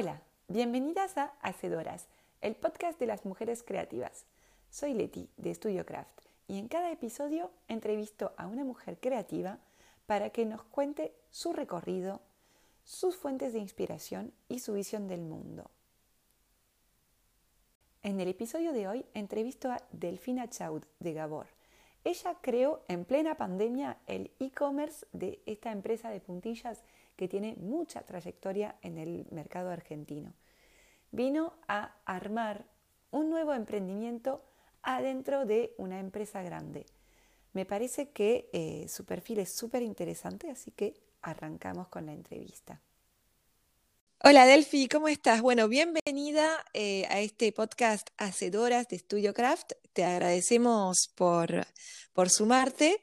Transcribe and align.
Hola, 0.00 0.22
bienvenidas 0.46 1.18
a 1.18 1.32
Hacedoras, 1.42 2.06
el 2.40 2.54
podcast 2.54 3.00
de 3.00 3.06
las 3.06 3.24
mujeres 3.24 3.64
creativas. 3.64 4.26
Soy 4.70 4.94
Leti 4.94 5.28
de 5.36 5.52
Studio 5.52 5.84
Craft 5.84 6.20
y 6.46 6.60
en 6.60 6.68
cada 6.68 6.92
episodio 6.92 7.50
entrevisto 7.66 8.32
a 8.36 8.46
una 8.46 8.62
mujer 8.62 9.00
creativa 9.00 9.58
para 10.06 10.30
que 10.30 10.46
nos 10.46 10.62
cuente 10.62 11.16
su 11.30 11.52
recorrido, 11.52 12.20
sus 12.84 13.16
fuentes 13.16 13.52
de 13.52 13.58
inspiración 13.58 14.32
y 14.48 14.60
su 14.60 14.74
visión 14.74 15.08
del 15.08 15.22
mundo. 15.22 15.68
En 18.04 18.20
el 18.20 18.28
episodio 18.28 18.72
de 18.72 18.86
hoy 18.86 19.04
entrevisto 19.14 19.72
a 19.72 19.82
Delfina 19.90 20.48
Chaud 20.48 20.84
de 21.00 21.12
Gabor. 21.12 21.48
Ella 22.04 22.36
creó 22.40 22.84
en 22.86 23.04
plena 23.04 23.34
pandemia 23.34 23.98
el 24.06 24.30
e-commerce 24.38 25.08
de 25.10 25.42
esta 25.44 25.72
empresa 25.72 26.08
de 26.08 26.20
puntillas 26.20 26.84
que 27.18 27.26
tiene 27.26 27.56
mucha 27.56 28.02
trayectoria 28.02 28.76
en 28.80 28.96
el 28.96 29.26
mercado 29.32 29.70
argentino. 29.70 30.32
Vino 31.10 31.58
a 31.66 31.96
armar 32.04 32.64
un 33.10 33.28
nuevo 33.28 33.52
emprendimiento 33.54 34.44
adentro 34.82 35.44
de 35.44 35.74
una 35.78 35.98
empresa 35.98 36.42
grande. 36.42 36.86
Me 37.54 37.66
parece 37.66 38.10
que 38.10 38.48
eh, 38.52 38.86
su 38.88 39.04
perfil 39.04 39.40
es 39.40 39.52
súper 39.56 39.82
interesante, 39.82 40.48
así 40.48 40.70
que 40.70 40.94
arrancamos 41.20 41.88
con 41.88 42.06
la 42.06 42.12
entrevista. 42.12 42.80
Hola 44.22 44.46
Delphi, 44.46 44.86
¿cómo 44.86 45.08
estás? 45.08 45.42
Bueno, 45.42 45.66
bienvenida 45.66 46.64
eh, 46.72 47.04
a 47.08 47.18
este 47.18 47.50
podcast 47.50 48.10
Hacedoras 48.16 48.86
de 48.86 48.98
Studio 48.98 49.34
Craft. 49.34 49.72
Te 49.92 50.04
agradecemos 50.04 51.10
por, 51.16 51.66
por 52.12 52.30
sumarte 52.30 53.00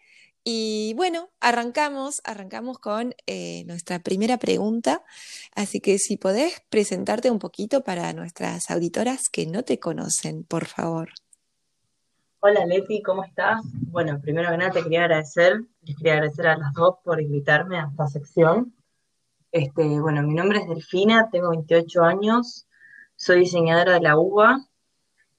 y 0.47 0.93
bueno, 0.93 1.29
arrancamos, 1.41 2.21
arrancamos 2.23 2.77
con 2.77 3.15
eh, 3.25 3.63
nuestra 3.65 3.97
primera 3.97 4.37
pregunta. 4.37 5.03
Así 5.55 5.81
que 5.81 5.97
si 5.97 6.17
podés 6.17 6.61
presentarte 6.69 7.31
un 7.31 7.39
poquito 7.39 7.83
para 7.83 8.13
nuestras 8.13 8.69
auditoras 8.69 9.23
que 9.31 9.47
no 9.47 9.63
te 9.63 9.79
conocen, 9.79 10.43
por 10.43 10.65
favor. 10.65 11.09
Hola 12.41 12.63
Leti, 12.63 13.01
¿cómo 13.01 13.23
estás? 13.23 13.61
Bueno, 13.87 14.21
primero 14.21 14.51
que 14.51 14.57
nada 14.57 14.69
te 14.69 14.83
quería 14.83 15.05
agradecer, 15.05 15.63
les 15.81 15.97
quería 15.97 16.13
agradecer 16.13 16.45
a 16.45 16.57
las 16.57 16.73
dos 16.73 16.97
por 17.03 17.19
invitarme 17.19 17.79
a 17.79 17.89
esta 17.89 18.05
sección. 18.05 18.75
Este, 19.51 19.99
bueno, 19.99 20.21
mi 20.21 20.35
nombre 20.35 20.59
es 20.59 20.67
Delfina, 20.67 21.27
tengo 21.31 21.49
28 21.49 22.03
años, 22.03 22.67
soy 23.15 23.39
diseñadora 23.39 23.93
de 23.93 24.01
la 24.01 24.19
uva 24.19 24.59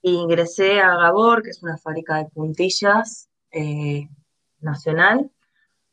e 0.02 0.10
ingresé 0.10 0.80
a 0.80 0.96
Gabor, 0.96 1.44
que 1.44 1.50
es 1.50 1.62
una 1.62 1.78
fábrica 1.78 2.16
de 2.16 2.24
puntillas, 2.24 3.28
eh, 3.52 4.08
nacional 4.66 5.30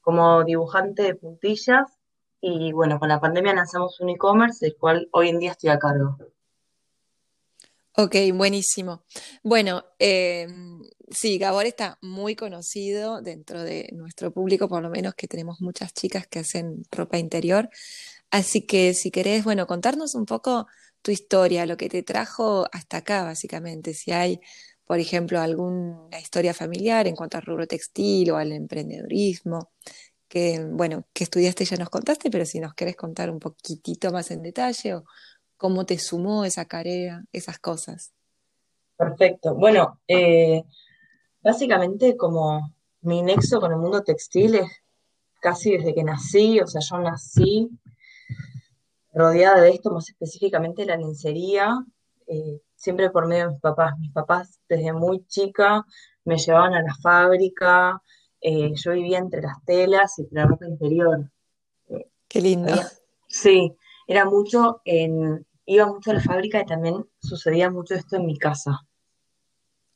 como 0.02 0.44
dibujante 0.44 1.04
de 1.04 1.16
puntillas 1.16 1.88
y 2.42 2.74
bueno, 2.74 3.00
con 3.00 3.08
la 3.08 3.22
pandemia 3.22 3.54
lanzamos 3.54 4.02
un 4.02 4.10
e-commerce 4.10 4.66
del 4.66 4.76
cual 4.76 5.08
hoy 5.14 5.30
en 5.30 5.40
día 5.40 5.52
estoy 5.52 5.70
a 5.70 5.80
cargo. 5.80 6.18
Ok, 7.96 8.16
buenísimo. 8.34 9.06
Bueno, 9.44 9.86
eh, 10.00 10.48
sí, 11.10 11.38
Gabor 11.38 11.68
está 11.68 12.00
muy 12.02 12.36
conocido 12.36 13.22
dentro 13.22 13.64
de 13.64 13.90
nuestro 13.94 14.34
público, 14.34 14.68
por 14.68 14.82
lo 14.82 14.90
menos 14.90 15.14
que 15.14 15.28
tenemos 15.28 15.62
muchas 15.62 15.94
chicas 15.94 16.28
que 16.28 16.40
hacen 16.40 16.84
ropa 16.92 17.18
interior. 17.18 17.70
Así 18.30 18.66
que 18.66 18.94
si 18.94 19.12
querés, 19.12 19.44
bueno, 19.44 19.68
contarnos 19.68 20.16
un 20.16 20.26
poco 20.26 20.68
tu 21.04 21.12
historia, 21.12 21.66
lo 21.66 21.78
que 21.78 21.88
te 21.88 22.02
trajo 22.02 22.66
hasta 22.72 22.98
acá, 22.98 23.24
básicamente, 23.24 23.94
si 23.94 24.12
hay 24.12 24.42
por 24.86 25.00
ejemplo, 25.00 25.40
alguna 25.40 26.20
historia 26.20 26.54
familiar 26.54 27.08
en 27.08 27.16
cuanto 27.16 27.38
al 27.38 27.44
rubro 27.44 27.68
textil 27.68 28.32
o 28.32 28.38
al 28.38 28.52
emprendedurismo, 28.52 29.72
que, 30.28 30.66
bueno, 30.72 31.06
que 31.14 31.24
estudiaste 31.24 31.66
ya 31.66 31.78
nos 31.78 31.90
contaste, 31.90 32.30
pero 32.30 32.46
si 32.46 32.60
nos 32.60 32.74
querés 32.74 32.96
contar 32.96 33.30
un 33.30 33.40
poquitito 33.40 34.12
más 34.12 34.32
en 34.32 34.42
detalle 34.42 34.96
o 34.96 35.06
cómo 35.58 35.86
te 35.86 35.98
sumó 36.00 36.44
esa 36.44 36.66
carrera, 36.66 37.24
esas 37.32 37.60
cosas. 37.60 38.14
Perfecto. 38.98 39.56
Bueno, 39.56 40.00
eh, 40.08 40.64
básicamente 41.42 42.18
como 42.18 42.74
mi 43.02 43.22
nexo 43.22 43.60
con 43.60 43.72
el 43.72 43.78
mundo 43.78 44.04
textil 44.04 44.56
es 44.56 44.70
casi 45.40 45.78
desde 45.78 45.94
que 45.94 46.04
nací, 46.04 46.60
o 46.60 46.68
sea, 46.68 46.82
yo 46.82 46.98
nací 47.00 47.70
rodeada 49.14 49.62
de 49.62 49.70
esto, 49.70 49.92
más 49.92 50.10
específicamente 50.10 50.86
la 50.86 50.98
lencería, 50.98 51.86
eh, 52.28 52.62
siempre 52.84 53.10
por 53.10 53.28
medio 53.28 53.46
de 53.46 53.52
mis 53.52 53.62
papás. 53.62 53.98
Mis 53.98 54.12
papás 54.12 54.60
desde 54.68 54.92
muy 54.92 55.26
chica 55.28 55.86
me 56.26 56.38
llevaban 56.38 56.74
a 56.74 56.82
la 56.82 56.94
fábrica, 56.96 58.02
eh, 58.42 58.74
yo 58.76 58.92
vivía 58.92 59.20
entre 59.20 59.42
las 59.42 59.64
telas 59.64 60.20
y 60.20 60.28
la 60.32 60.46
ropa 60.46 60.68
interior. 60.68 61.32
Qué 62.28 62.42
lindo. 62.42 62.74
sí, 63.28 63.74
era 64.06 64.26
mucho 64.26 64.82
en, 64.84 65.46
iba 65.66 65.86
mucho 65.88 66.12
a 66.12 66.16
la 66.16 66.20
fábrica 66.22 66.62
y 66.62 66.66
también 66.66 67.06
sucedía 67.22 67.72
mucho 67.72 67.96
esto 67.96 68.18
en 68.18 68.26
mi 68.26 68.38
casa. 68.38 68.82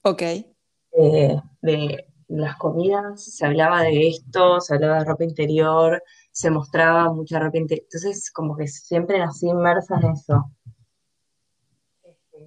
Ok. 0.03 0.21
Eh, 0.21 1.41
de 1.61 2.05
las 2.29 2.55
comidas, 2.55 3.21
se 3.21 3.45
hablaba 3.45 3.81
de 3.81 4.07
esto, 4.07 4.61
se 4.61 4.75
hablaba 4.75 4.99
de 4.99 5.05
ropa 5.05 5.25
interior, 5.25 6.01
se 6.31 6.49
mostraba 6.49 7.11
mucha 7.11 7.39
ropa 7.39 7.57
interior. 7.57 7.85
Entonces, 7.91 8.31
como 8.31 8.55
que 8.55 8.67
siempre 8.67 9.19
nací 9.19 9.47
inmersa 9.49 9.99
en 10.01 10.11
eso. 10.11 10.51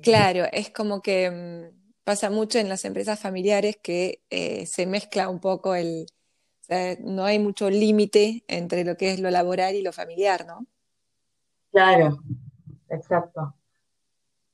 Claro, 0.02 0.44
es 0.52 0.70
como 0.70 1.02
que 1.02 1.30
mm, 1.30 1.94
pasa 2.04 2.30
mucho 2.30 2.58
en 2.58 2.68
las 2.68 2.84
empresas 2.84 3.18
familiares 3.18 3.76
que 3.82 4.22
eh, 4.30 4.66
se 4.66 4.86
mezcla 4.86 5.28
un 5.28 5.40
poco 5.40 5.74
el, 5.74 6.06
no 7.00 7.24
hay 7.24 7.38
mucho 7.38 7.68
límite 7.68 8.44
entre 8.46 8.84
lo 8.84 8.96
que 8.96 9.12
es 9.12 9.20
lo 9.20 9.30
laboral 9.30 9.74
y 9.74 9.82
lo 9.82 9.92
familiar, 9.92 10.46
¿no? 10.46 10.66
Claro, 11.72 12.18
exacto. 12.88 13.54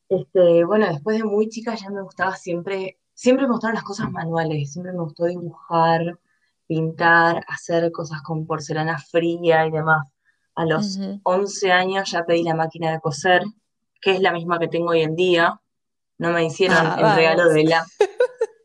Este, 0.09 0.65
bueno, 0.65 0.87
después 0.87 1.19
de 1.19 1.25
muy 1.25 1.49
chica 1.49 1.75
ya 1.75 1.91
me 1.91 2.03
gustaba 2.03 2.37
siempre, 2.37 2.99
siempre 3.13 3.47
me 3.47 3.53
gustaron 3.53 3.75
las 3.75 3.85
cosas 3.85 4.11
manuales, 4.11 4.73
siempre 4.73 4.93
me 4.93 5.01
gustó 5.01 5.25
dibujar, 5.25 6.19
pintar, 6.67 7.45
hacer 7.49 7.91
cosas 7.93 8.23
con 8.23 8.47
porcelana 8.47 8.99
fría 8.99 9.67
y 9.67 9.71
demás. 9.71 10.09
A 10.55 10.65
los 10.65 10.99
11 11.23 11.71
años 11.71 12.11
ya 12.11 12.25
pedí 12.25 12.43
la 12.43 12.55
máquina 12.55 12.91
de 12.93 13.01
coser 13.01 13.45
que 14.01 14.13
es 14.13 14.21
la 14.21 14.33
misma 14.33 14.59
que 14.59 14.69
tengo 14.69 14.91
hoy 14.91 15.03
en 15.03 15.17
día. 15.17 15.61
No 16.19 16.31
me 16.31 16.45
hicieron 16.45 16.79
ah, 16.81 16.97
el 16.99 17.17
regalo 17.17 17.49
de 17.51 17.65
la. 17.65 17.85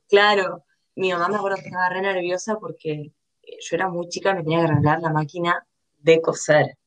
Claro, 0.08 0.66
mi 0.96 1.14
mamá 1.14 1.30
me 1.30 1.38
acuerdo 1.38 1.56
que 1.56 1.68
estaba 1.68 1.88
re 1.88 2.02
nerviosa 2.02 2.58
porque 2.59 3.14
eh, 3.44 3.58
yo 3.62 3.75
era 3.78 3.88
muy 3.88 4.09
chica 4.09 4.31
y 4.31 4.36
me 4.36 4.44
tenía 4.44 4.59
que 4.59 4.66
arreglar 4.66 5.00
la 5.00 5.09
máquina 5.09 5.66
de 6.00 6.22
coser. 6.22 6.78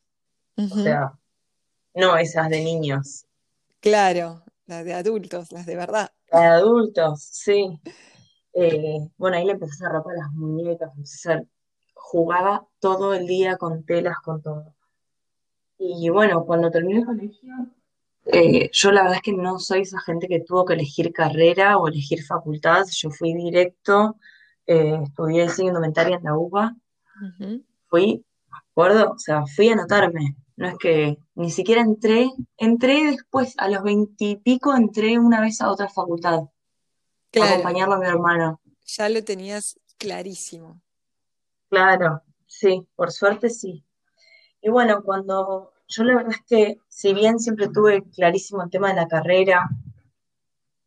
O 0.56 0.69
sea, 0.69 1.12
no 1.94 2.16
esas 2.19 2.50
de 2.50 2.62
niños. 2.62 3.25
Claro, 3.81 4.43
las 4.66 4.84
de 4.84 4.94
adultos, 4.94 5.53
las 5.53 5.65
de 5.65 5.76
verdad. 5.76 6.12
Las 6.31 6.41
de 6.43 6.47
adultos, 6.49 7.22
sí. 7.22 7.81
Eh, 8.53 9.09
bueno, 9.16 9.37
ahí 9.37 9.44
le 9.44 9.53
empecé 9.53 9.84
a 9.84 9.88
a 9.88 9.93
las 9.93 10.31
muñecas, 10.32 10.91
jugaba 11.94 12.66
todo 12.78 13.15
el 13.15 13.26
día 13.26 13.56
con 13.56 13.84
telas, 13.84 14.19
con 14.19 14.43
todo. 14.43 14.75
Y 15.78 16.09
bueno, 16.11 16.44
cuando 16.44 16.71
terminé 16.71 17.00
el 17.00 17.06
colegio, 17.06 17.53
eh, 18.26 18.70
yo 18.72 18.90
la 18.90 19.02
verdad 19.02 19.16
es 19.16 19.22
que 19.22 19.32
no 19.32 19.58
soy 19.58 19.82
esa 19.82 20.00
gente 20.00 20.28
que 20.28 20.40
tuvo 20.40 20.64
que 20.64 20.74
elegir 20.74 21.12
carrera 21.12 21.78
o 21.78 21.88
elegir 21.88 22.24
facultad, 22.24 22.84
yo 22.90 23.10
fui 23.10 23.34
directo, 23.34 24.16
eh, 24.66 24.98
estudié 25.02 25.42
diseño 25.42 25.68
indumentaria 25.68 26.16
en 26.16 26.24
la 26.24 26.36
UBA, 26.36 26.74
fui, 27.88 28.24
acuerdo? 28.50 29.12
O 29.12 29.18
sea, 29.18 29.44
fui 29.46 29.68
a 29.68 29.74
anotarme, 29.74 30.36
no 30.56 30.68
es 30.68 30.78
que 30.78 31.18
ni 31.34 31.50
siquiera 31.50 31.82
entré, 31.82 32.30
entré 32.56 33.04
después, 33.04 33.54
a 33.58 33.68
los 33.68 33.82
veintipico 33.82 34.74
entré 34.74 35.18
una 35.18 35.40
vez 35.40 35.60
a 35.60 35.70
otra 35.70 35.88
facultad, 35.88 36.40
a 37.40 37.44
acompañarlo 37.44 37.94
a 37.94 37.98
mi 37.98 38.06
hermano. 38.06 38.60
Ya 38.86 39.08
lo 39.08 39.22
tenías 39.22 39.78
clarísimo. 39.98 40.80
Claro, 41.68 42.22
sí, 42.46 42.86
por 42.94 43.12
suerte 43.12 43.50
sí. 43.50 43.84
Y 44.62 44.70
bueno, 44.70 45.02
cuando 45.02 45.74
yo 45.88 46.04
la 46.04 46.16
verdad 46.16 46.32
es 46.32 46.42
que 46.46 46.78
si 46.88 47.14
bien 47.14 47.38
siempre 47.38 47.69
tuve 47.69 48.02
clarísimo 48.10 48.62
el 48.62 48.70
tema 48.70 48.88
de 48.88 48.96
la 48.96 49.08
carrera 49.08 49.69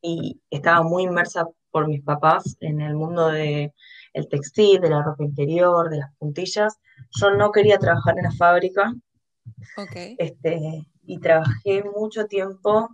y 0.01 0.41
estaba 0.49 0.83
muy 0.83 1.03
inmersa 1.03 1.47
por 1.71 1.88
mis 1.88 2.01
papás 2.01 2.57
en 2.59 2.81
el 2.81 2.95
mundo 2.95 3.27
del 3.27 3.71
textil, 4.29 4.81
de 4.81 4.89
la 4.89 5.03
ropa 5.03 5.23
interior, 5.23 5.89
de 5.89 5.97
las 5.97 6.13
puntillas, 6.15 6.79
yo 7.19 7.31
no 7.31 7.51
quería 7.51 7.77
trabajar 7.77 8.17
en 8.17 8.23
la 8.23 8.31
fábrica. 8.31 8.94
Este, 10.17 10.88
y 11.03 11.19
trabajé 11.19 11.83
mucho 11.83 12.25
tiempo 12.25 12.89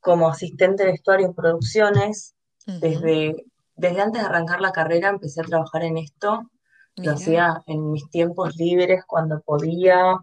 como 0.00 0.28
asistente 0.28 0.84
de 0.84 0.92
vestuario 0.92 1.26
en 1.26 1.34
producciones. 1.34 2.34
desde, 2.66 3.44
desde 3.76 4.00
antes 4.00 4.22
de 4.22 4.28
arrancar 4.28 4.60
la 4.60 4.72
carrera 4.72 5.08
empecé 5.08 5.40
a 5.40 5.44
trabajar 5.44 5.82
en 5.82 5.98
esto. 5.98 6.50
Lo 6.96 7.12
hacía 7.12 7.62
en 7.66 7.92
mis 7.92 8.08
tiempos 8.08 8.56
libres, 8.56 9.04
cuando 9.06 9.40
podía, 9.42 10.16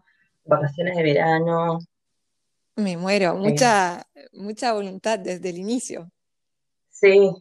vacaciones 0.46 0.96
de 0.96 1.04
verano. 1.04 1.80
Me 2.76 2.98
muero, 2.98 3.36
mucha, 3.36 4.08
mucha 4.32 4.74
voluntad 4.74 5.20
desde 5.20 5.50
el 5.50 5.58
inicio. 5.58 6.12
Sí. 6.90 7.32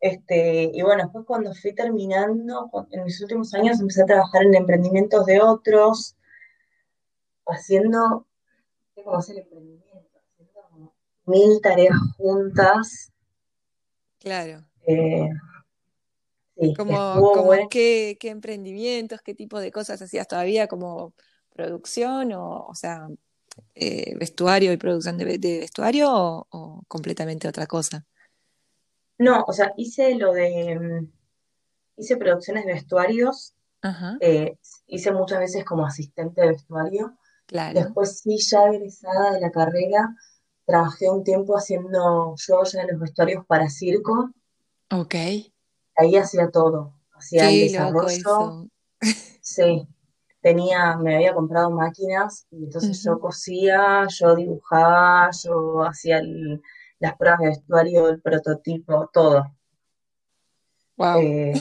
Este, 0.00 0.70
y 0.72 0.82
bueno, 0.82 1.04
después 1.04 1.24
cuando 1.26 1.54
fui 1.54 1.74
terminando, 1.74 2.70
en 2.90 3.04
mis 3.04 3.20
últimos 3.20 3.54
años 3.54 3.78
empecé 3.80 4.02
a 4.02 4.06
trabajar 4.06 4.42
en 4.42 4.54
emprendimientos 4.54 5.26
de 5.26 5.40
otros, 5.40 6.16
haciendo 7.46 8.26
cómo 8.94 9.16
hacer 9.16 9.38
emprendimiento, 9.38 10.20
haciendo 10.34 10.92
mil 11.26 11.60
tareas 11.60 11.96
juntas. 12.16 13.12
Claro. 14.18 14.64
Eh, 14.86 15.28
sí, 16.56 16.74
como, 16.74 17.14
como 17.20 17.44
bueno. 17.44 17.68
qué, 17.70 18.16
qué 18.18 18.30
emprendimientos, 18.30 19.20
qué 19.20 19.34
tipo 19.34 19.60
de 19.60 19.70
cosas 19.70 20.02
hacías 20.02 20.26
todavía, 20.26 20.66
como 20.66 21.14
producción 21.54 22.32
o, 22.32 22.66
o 22.68 22.74
sea, 22.74 23.08
eh, 23.74 24.14
vestuario 24.18 24.72
y 24.72 24.78
producción 24.78 25.18
de, 25.18 25.38
de 25.38 25.60
vestuario 25.60 26.10
o, 26.12 26.46
o 26.50 26.82
completamente 26.88 27.48
otra 27.48 27.66
cosa. 27.66 28.06
No, 29.18 29.44
o 29.46 29.52
sea, 29.52 29.72
hice 29.76 30.14
lo 30.16 30.32
de, 30.32 30.78
mm, 30.78 31.12
hice 31.98 32.16
producciones 32.18 32.66
de 32.66 32.74
vestuarios, 32.74 33.54
Ajá, 33.82 34.20
eh, 34.20 34.58
hice 34.86 35.12
muchas 35.12 35.40
veces 35.40 35.64
como 35.64 35.86
asistente 35.86 36.42
de 36.42 36.48
vestuario. 36.50 37.18
claro. 37.46 37.94
Después 37.94 38.20
sí, 38.20 38.38
ya 38.38 38.66
egresada 38.68 39.32
de 39.32 39.40
la 39.42 39.50
carrera, 39.52 40.16
trabajé 40.66 41.10
un 41.10 41.24
tiempo 41.24 41.56
haciendo 41.56 42.34
yo 42.36 42.64
ya 42.64 42.86
los 42.86 43.00
vestuarios 43.00 43.46
para 43.46 43.70
circo. 43.70 44.30
Ok. 44.90 45.14
Ahí 45.96 46.16
hacía 46.16 46.50
todo, 46.50 46.94
hacía 47.12 47.48
el 47.48 47.58
Qué 47.58 47.70
loco 47.70 48.06
desarrollo, 48.06 48.68
sí, 49.40 49.88
tenía, 50.42 50.96
me 50.98 51.16
había 51.16 51.34
comprado 51.34 51.70
máquinas 51.70 52.46
y 52.50 52.64
entonces 52.64 53.02
yo 53.02 53.18
cosía, 53.20 54.06
yo 54.08 54.34
dibujaba, 54.36 55.30
yo 55.42 55.82
hacía 55.84 56.18
el- 56.18 56.60
las 56.98 57.16
pruebas 57.16 57.40
de 57.40 57.46
vestuario, 57.48 58.08
el 58.08 58.20
prototipo, 58.20 59.08
todo. 59.12 59.54
Wow. 60.96 61.20
Eh, 61.20 61.54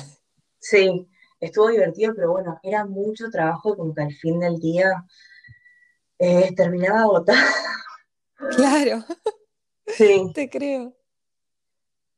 sí, 0.59 1.07
estuvo 1.39 1.69
divertido, 1.69 2.13
pero 2.15 2.31
bueno, 2.31 2.59
era 2.63 2.85
mucho 2.85 3.29
trabajo 3.31 3.75
como 3.75 3.93
que 3.93 4.01
al 4.03 4.13
fin 4.13 4.39
del 4.39 4.59
día 4.59 5.05
eh, 6.19 6.53
terminaba 6.55 7.01
agotada. 7.01 7.47
Claro, 8.55 9.03
Sí, 9.87 10.31
te 10.35 10.49
creo. 10.49 10.95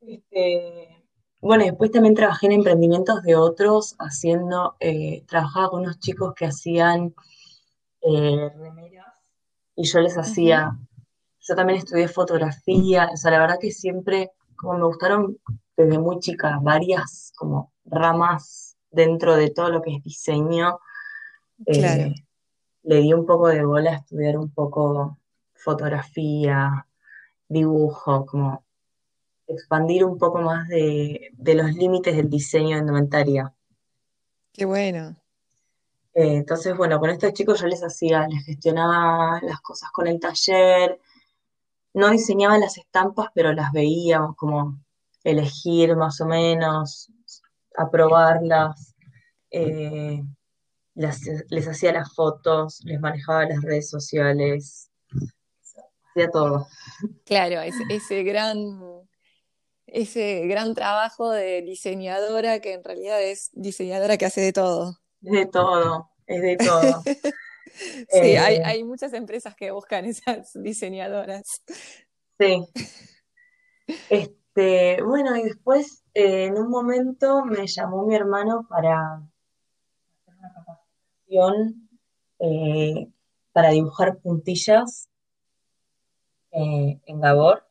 este, 0.00 0.93
bueno, 1.44 1.64
después 1.64 1.90
también 1.90 2.14
trabajé 2.14 2.46
en 2.46 2.52
emprendimientos 2.52 3.22
de 3.22 3.36
otros, 3.36 3.96
haciendo, 3.98 4.76
eh, 4.80 5.24
trabajaba 5.28 5.68
con 5.68 5.82
unos 5.82 5.98
chicos 6.00 6.32
que 6.34 6.46
hacían 6.46 7.14
eh, 8.00 8.50
remeras 8.56 9.14
y 9.76 9.84
yo 9.86 10.00
les 10.00 10.16
hacía, 10.16 10.74
yo 11.40 11.54
también 11.54 11.80
estudié 11.80 12.08
fotografía, 12.08 13.10
o 13.12 13.16
sea, 13.18 13.30
la 13.30 13.40
verdad 13.40 13.58
que 13.60 13.72
siempre, 13.72 14.30
como 14.56 14.78
me 14.78 14.86
gustaron 14.86 15.36
desde 15.76 15.98
muy 15.98 16.18
chica, 16.20 16.58
varias 16.62 17.30
como 17.36 17.74
ramas 17.84 18.78
dentro 18.90 19.36
de 19.36 19.50
todo 19.50 19.68
lo 19.68 19.82
que 19.82 19.96
es 19.96 20.02
diseño, 20.02 20.78
eh, 21.66 21.78
Claro. 21.78 22.14
le 22.84 22.96
di 23.02 23.12
un 23.12 23.26
poco 23.26 23.48
de 23.48 23.66
bola 23.66 23.90
a 23.90 23.96
estudiar 23.96 24.38
un 24.38 24.50
poco 24.50 25.18
fotografía, 25.52 26.86
dibujo, 27.48 28.24
como 28.24 28.64
expandir 29.46 30.04
un 30.04 30.18
poco 30.18 30.40
más 30.40 30.68
de, 30.68 31.30
de 31.32 31.54
los 31.54 31.72
límites 31.74 32.16
del 32.16 32.30
diseño 32.30 32.76
de 32.76 32.80
indumentaria. 32.80 33.52
Qué 34.52 34.64
bueno. 34.64 35.16
Eh, 36.14 36.36
entonces, 36.36 36.76
bueno, 36.76 37.00
con 37.00 37.10
estos 37.10 37.32
chicos 37.32 37.60
yo 37.60 37.66
les 37.66 37.82
hacía, 37.82 38.26
les 38.28 38.44
gestionaba 38.44 39.40
las 39.42 39.60
cosas 39.60 39.90
con 39.92 40.06
el 40.06 40.20
taller, 40.20 41.00
no 41.94 42.10
diseñaba 42.10 42.58
las 42.58 42.78
estampas, 42.78 43.28
pero 43.34 43.52
las 43.52 43.72
veíamos 43.72 44.36
como 44.36 44.78
elegir 45.24 45.96
más 45.96 46.20
o 46.20 46.26
menos, 46.26 47.10
aprobarlas, 47.76 48.94
eh, 49.50 50.22
las- 50.94 51.22
les 51.50 51.68
hacía 51.68 51.92
las 51.92 52.14
fotos, 52.14 52.80
les 52.84 53.00
manejaba 53.00 53.46
las 53.46 53.62
redes 53.62 53.90
sociales, 53.90 54.90
hacía 56.10 56.30
todo. 56.30 56.66
Claro, 57.24 57.60
ese, 57.60 57.82
ese 57.90 58.22
gran, 58.22 58.93
ese 59.94 60.46
gran 60.48 60.74
trabajo 60.74 61.30
de 61.30 61.62
diseñadora 61.62 62.58
que 62.58 62.74
en 62.74 62.82
realidad 62.82 63.22
es 63.22 63.50
diseñadora 63.52 64.16
que 64.16 64.26
hace 64.26 64.40
de 64.40 64.52
todo. 64.52 64.98
Es 65.22 65.32
de 65.32 65.46
todo, 65.46 66.10
es 66.26 66.42
de 66.42 66.56
todo. 66.56 67.02
Sí, 68.08 68.36
hay, 68.36 68.58
Eh, 68.58 68.62
hay 68.64 68.84
muchas 68.84 69.12
empresas 69.14 69.56
que 69.56 69.72
buscan 69.72 70.04
esas 70.04 70.52
diseñadoras. 70.54 71.64
sí, 72.38 72.64
este, 74.08 75.02
bueno, 75.02 75.34
y 75.36 75.42
después 75.42 76.04
eh, 76.14 76.44
en 76.44 76.56
un 76.56 76.70
momento 76.70 77.44
me 77.44 77.66
llamó 77.66 78.06
mi 78.06 78.14
hermano 78.14 78.64
para 78.68 79.16
hacer 79.16 80.34
una 80.38 80.52
capacitación 80.54 81.88
eh, 82.38 83.08
para 83.50 83.70
dibujar 83.70 84.18
puntillas 84.18 85.08
en 86.52 87.20
Gabor. 87.20 87.66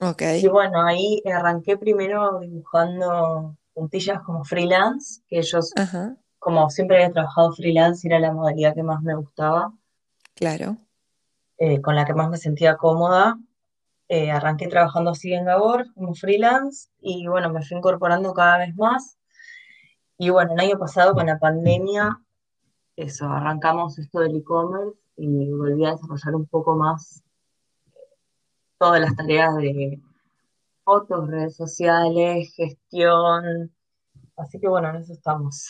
Ok. 0.00 0.22
Y 0.40 0.48
bueno, 0.48 0.84
ahí 0.84 1.22
arranqué 1.32 1.76
primero 1.76 2.40
dibujando 2.40 3.56
puntillas 3.74 4.20
como 4.22 4.44
freelance, 4.44 5.22
que 5.28 5.38
ellos, 5.38 5.72
Ajá, 5.76 6.16
como 6.38 6.68
siempre 6.70 6.96
había 6.96 7.12
trabajado 7.12 7.52
freelance, 7.52 8.06
era 8.06 8.18
la 8.18 8.32
modalidad 8.32 8.74
que 8.74 8.82
más 8.82 9.02
me 9.02 9.14
gustaba, 9.14 9.72
claro. 10.34 10.76
eh, 11.58 11.80
con 11.80 11.94
la 11.96 12.04
que 12.04 12.14
más 12.14 12.30
me 12.30 12.36
sentía 12.36 12.76
cómoda. 12.76 13.38
Eh, 14.10 14.30
arranqué 14.30 14.68
trabajando 14.68 15.10
así 15.10 15.34
en 15.34 15.44
Gabor 15.44 15.92
como 15.92 16.14
freelance 16.14 16.88
y 17.00 17.26
bueno, 17.26 17.50
me 17.52 17.62
fui 17.62 17.76
incorporando 17.76 18.32
cada 18.32 18.58
vez 18.58 18.74
más. 18.76 19.18
Y 20.16 20.30
bueno, 20.30 20.54
el 20.54 20.60
año 20.60 20.78
pasado 20.78 21.14
con 21.14 21.26
la 21.26 21.38
pandemia, 21.38 22.20
eso, 22.96 23.26
arrancamos 23.26 23.98
esto 23.98 24.20
del 24.20 24.36
e-commerce 24.36 24.98
y 25.16 25.50
volví 25.52 25.84
a 25.84 25.92
desarrollar 25.92 26.34
un 26.34 26.46
poco 26.46 26.74
más 26.76 27.22
todas 28.78 29.00
las 29.00 29.14
tareas 29.16 29.54
de 29.56 30.00
fotos, 30.84 31.28
redes 31.28 31.56
sociales, 31.56 32.52
gestión. 32.56 33.74
Así 34.36 34.58
que 34.60 34.68
bueno, 34.68 34.90
en 34.90 34.96
eso 34.96 35.12
estamos. 35.12 35.68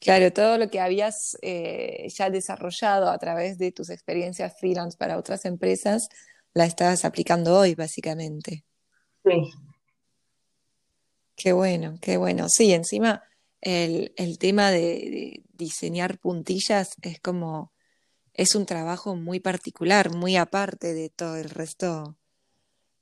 Claro, 0.00 0.32
todo 0.32 0.56
lo 0.56 0.70
que 0.70 0.80
habías 0.80 1.36
eh, 1.42 2.08
ya 2.16 2.30
desarrollado 2.30 3.10
a 3.10 3.18
través 3.18 3.58
de 3.58 3.70
tus 3.70 3.90
experiencias 3.90 4.58
freelance 4.58 4.96
para 4.96 5.18
otras 5.18 5.44
empresas, 5.44 6.08
la 6.54 6.64
estás 6.64 7.04
aplicando 7.04 7.58
hoy, 7.58 7.74
básicamente. 7.74 8.64
Sí, 9.22 9.52
Qué 11.42 11.54
bueno, 11.54 11.94
qué 12.02 12.18
bueno. 12.18 12.48
Sí, 12.50 12.74
encima 12.74 13.22
el, 13.62 14.12
el 14.16 14.38
tema 14.38 14.70
de, 14.70 14.78
de 14.78 15.42
diseñar 15.54 16.18
puntillas 16.18 16.96
es 17.00 17.18
como, 17.18 17.72
es 18.34 18.54
un 18.54 18.66
trabajo 18.66 19.16
muy 19.16 19.40
particular, 19.40 20.14
muy 20.14 20.36
aparte 20.36 20.94
de 20.94 21.10
todo 21.10 21.36
el 21.36 21.50
resto 21.50 22.16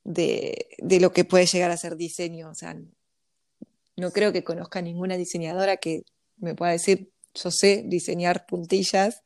de, 0.04 0.68
de 0.78 1.00
lo 1.00 1.12
que 1.12 1.24
puede 1.24 1.46
llegar 1.46 1.70
a 1.70 1.76
ser 1.76 1.96
diseño. 1.96 2.50
O 2.50 2.54
sea, 2.54 2.76
no 3.96 4.10
creo 4.12 4.32
que 4.32 4.44
conozca 4.44 4.80
ninguna 4.80 5.16
diseñadora 5.16 5.76
que 5.76 6.02
me 6.36 6.54
pueda 6.54 6.72
decir, 6.72 7.12
yo 7.34 7.50
sé 7.50 7.82
diseñar 7.86 8.46
puntillas 8.46 9.22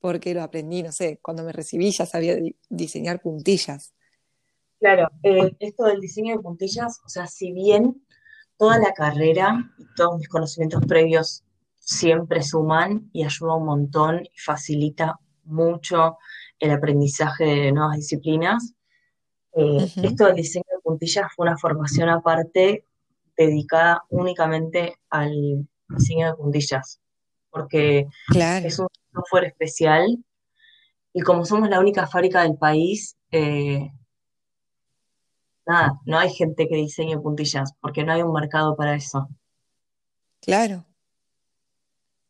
porque 0.00 0.34
lo 0.34 0.42
aprendí, 0.42 0.82
no 0.82 0.92
sé, 0.92 1.18
cuando 1.22 1.44
me 1.44 1.52
recibí 1.52 1.90
ya 1.92 2.06
sabía 2.06 2.36
di- 2.36 2.56
diseñar 2.68 3.20
puntillas. 3.22 3.94
claro. 4.78 5.08
eh, 5.22 5.56
esto 5.60 5.84
del 5.84 6.00
diseño 6.00 6.36
de 6.36 6.42
puntillas, 6.42 7.00
o 7.04 7.08
sea, 7.08 7.26
si 7.26 7.52
bien 7.52 8.04
toda 8.56 8.78
la 8.78 8.92
carrera 8.92 9.72
y 9.78 9.84
todos 9.96 10.18
mis 10.18 10.28
conocimientos 10.28 10.82
previos 10.86 11.44
siempre 11.80 12.42
suman 12.42 13.10
y 13.12 13.24
ayuda 13.24 13.54
un 13.56 13.66
montón 13.66 14.24
y 14.24 14.38
facilita 14.38 15.18
mucho 15.44 16.18
el 16.58 16.70
aprendizaje 16.70 17.44
de 17.44 17.72
nuevas 17.72 17.96
disciplinas, 17.96 18.74
eh, 19.56 19.88
esto 20.02 20.26
del 20.26 20.36
diseño 20.36 20.64
de 20.68 20.82
puntillas 20.82 21.32
fue 21.34 21.46
una 21.46 21.56
formación 21.56 22.08
aparte 22.08 22.84
dedicada 23.36 24.02
únicamente 24.08 24.96
al 25.10 25.68
diseño 25.88 26.28
de 26.28 26.34
puntillas, 26.34 27.00
porque 27.50 28.08
es 28.64 28.78
un 28.78 28.88
software 29.12 29.44
especial 29.44 30.24
y 31.12 31.22
como 31.22 31.44
somos 31.44 31.68
la 31.68 31.78
única 31.78 32.08
fábrica 32.08 32.42
del 32.42 32.56
país, 32.56 33.16
eh, 33.30 33.92
nada, 35.64 36.00
no 36.04 36.18
hay 36.18 36.30
gente 36.30 36.66
que 36.68 36.74
diseñe 36.74 37.20
puntillas 37.20 37.72
porque 37.80 38.02
no 38.02 38.12
hay 38.12 38.22
un 38.22 38.32
mercado 38.32 38.76
para 38.76 38.96
eso. 38.96 39.28
claro. 40.40 40.84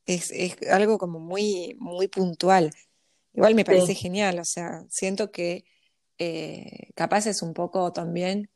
Es, 0.07 0.31
es 0.33 0.59
algo 0.71 0.99
como 0.99 1.19
muy, 1.19 1.79
muy 1.81 2.09
puntual. 2.09 2.71
Igual 3.35 3.55
me 3.55 3.65
parece 3.65 3.95
Sí, 3.95 3.97
genial, 3.97 4.39
o 4.39 4.45
sea, 4.45 4.85
siento 4.91 5.31
que 5.33 5.65
eh, 6.19 6.91
capaz 6.95 7.27
es 7.27 7.43
un 7.43 7.55
poco 7.55 7.93
también 7.93 8.51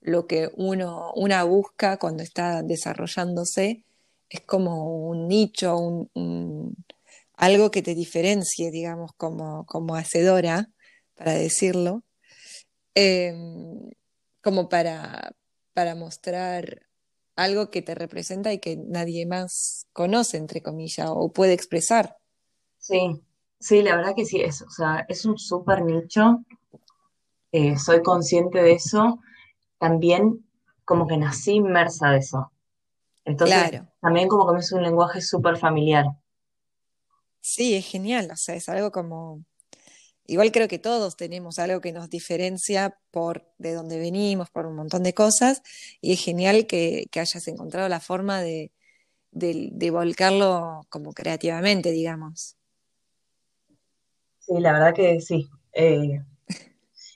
lo 0.00 0.26
que 0.26 0.50
uno, 0.56 1.12
una 1.14 1.44
busca 1.44 1.98
cuando 1.98 2.22
está 2.24 2.62
desarrollándose, 2.62 3.84
es 4.30 4.40
como 4.42 5.08
un 5.08 5.28
nicho, 5.28 5.76
un, 5.78 6.10
un- 6.14 6.76
algo 7.36 7.70
que 7.70 7.82
te 7.82 7.94
diferencie, 7.94 8.70
digamos, 8.70 9.12
como, 9.16 9.66
como 9.66 9.96
hacedora, 9.96 10.68
para 11.16 11.34
decirlo, 11.34 12.04
eh, 12.94 13.34
como 14.42 14.68
para, 14.68 15.32
para 15.74 15.94
mostrar 15.94 16.86
algo 17.36 17.70
que 17.70 17.82
te 17.82 17.94
representa 17.94 18.52
y 18.52 18.58
que 18.58 18.76
nadie 18.76 19.26
más 19.26 19.86
conoce, 19.92 20.36
entre 20.38 20.62
comillas, 20.62 21.08
o 21.10 21.32
puede 21.32 21.54
expresar. 21.54 22.16
sí, 22.78 23.22
Sí, 23.62 23.80
la 23.82 23.96
verdad 23.96 24.14
que 24.14 24.26
sí, 24.26 24.42
es, 24.42 24.60
o 24.60 24.68
sea, 24.68 25.06
es 25.08 25.24
un 25.24 25.38
súper 25.38 25.82
nicho, 25.82 26.44
eh, 27.52 27.78
soy 27.78 28.02
consciente 28.02 28.60
de 28.62 28.72
eso, 28.72 29.20
también 29.78 30.44
como 30.84 31.06
que 31.08 31.16
nací 31.18 31.52
inmersa 31.54 32.10
de 32.10 32.18
eso. 32.18 32.52
Entonces, 33.24 33.64
Claro, 33.66 33.80
también 34.00 34.28
como 34.28 34.46
que 34.48 34.54
me 34.54 34.60
es 34.60 34.72
un 34.72 34.82
lenguaje 34.84 35.20
súper 35.22 35.58
familiar. 35.58 36.06
sí, 37.40 37.74
es 37.74 37.86
genial, 37.86 38.30
o 38.32 38.36
sea, 38.36 38.54
es 38.54 38.68
algo 38.68 38.90
como, 38.92 39.44
igual 40.26 40.52
creo 40.52 40.68
que 40.68 40.78
todos 40.78 41.16
tenemos 41.16 41.58
algo 41.60 41.80
que 41.80 41.92
nos 41.92 42.10
diferencia 42.10 42.98
por 43.10 43.46
de 43.58 43.74
dónde 43.74 43.98
venimos, 44.00 44.50
por 44.50 44.66
un 44.66 44.76
montón 44.76 45.02
de 45.02 45.14
cosas, 45.14 45.62
y 46.00 46.12
es 46.14 46.24
genial 46.24 46.66
que, 46.66 47.06
que 47.12 47.20
hayas 47.20 47.48
encontrado 47.48 47.88
la 47.90 48.00
forma 48.00 48.42
de, 48.42 48.72
de, 49.32 49.70
de 49.72 49.92
volcarlo 49.92 50.82
como 50.90 51.14
creativamente, 51.14 51.92
digamos. 51.92 52.56
Sí, 54.46 54.54
la 54.58 54.72
verdad 54.72 54.94
que 54.94 55.20
sí. 55.20 55.48
Eh, 55.72 56.20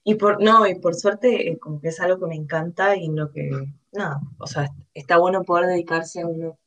y 0.04 0.14
por, 0.14 0.40
no, 0.40 0.66
y 0.68 0.76
por 0.78 0.94
suerte, 0.94 1.50
eh, 1.50 1.58
como 1.58 1.80
que 1.80 1.88
es 1.88 2.00
algo 2.00 2.20
que 2.20 2.26
me 2.26 2.36
encanta 2.36 2.96
y 2.96 3.06
en 3.06 3.16
lo 3.16 3.32
que, 3.32 3.50
nada, 3.90 4.20
o 4.38 4.46
sea, 4.46 4.70
está 4.94 5.18
bueno 5.18 5.42
poder 5.42 5.66
dedicarse 5.66 6.22
a 6.22 6.26
uno, 6.28 6.58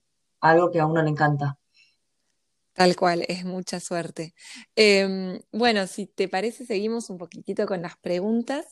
a 0.42 0.50
algo 0.50 0.70
que 0.72 0.80
a 0.82 0.86
uno 0.86 1.02
le 1.02 1.10
encanta. 1.10 1.58
Tal 2.74 2.96
cual, 2.98 3.24
es 3.30 3.46
mucha 3.46 3.80
suerte. 3.80 4.34
Em, 4.76 5.40
bueno, 5.54 5.88
si 5.88 6.06
te 6.06 6.28
parece, 6.28 6.66
seguimos 6.66 7.10
un 7.10 7.18
poquitito 7.18 7.66
con 7.66 7.82
las 7.82 7.98
preguntas. 7.98 8.66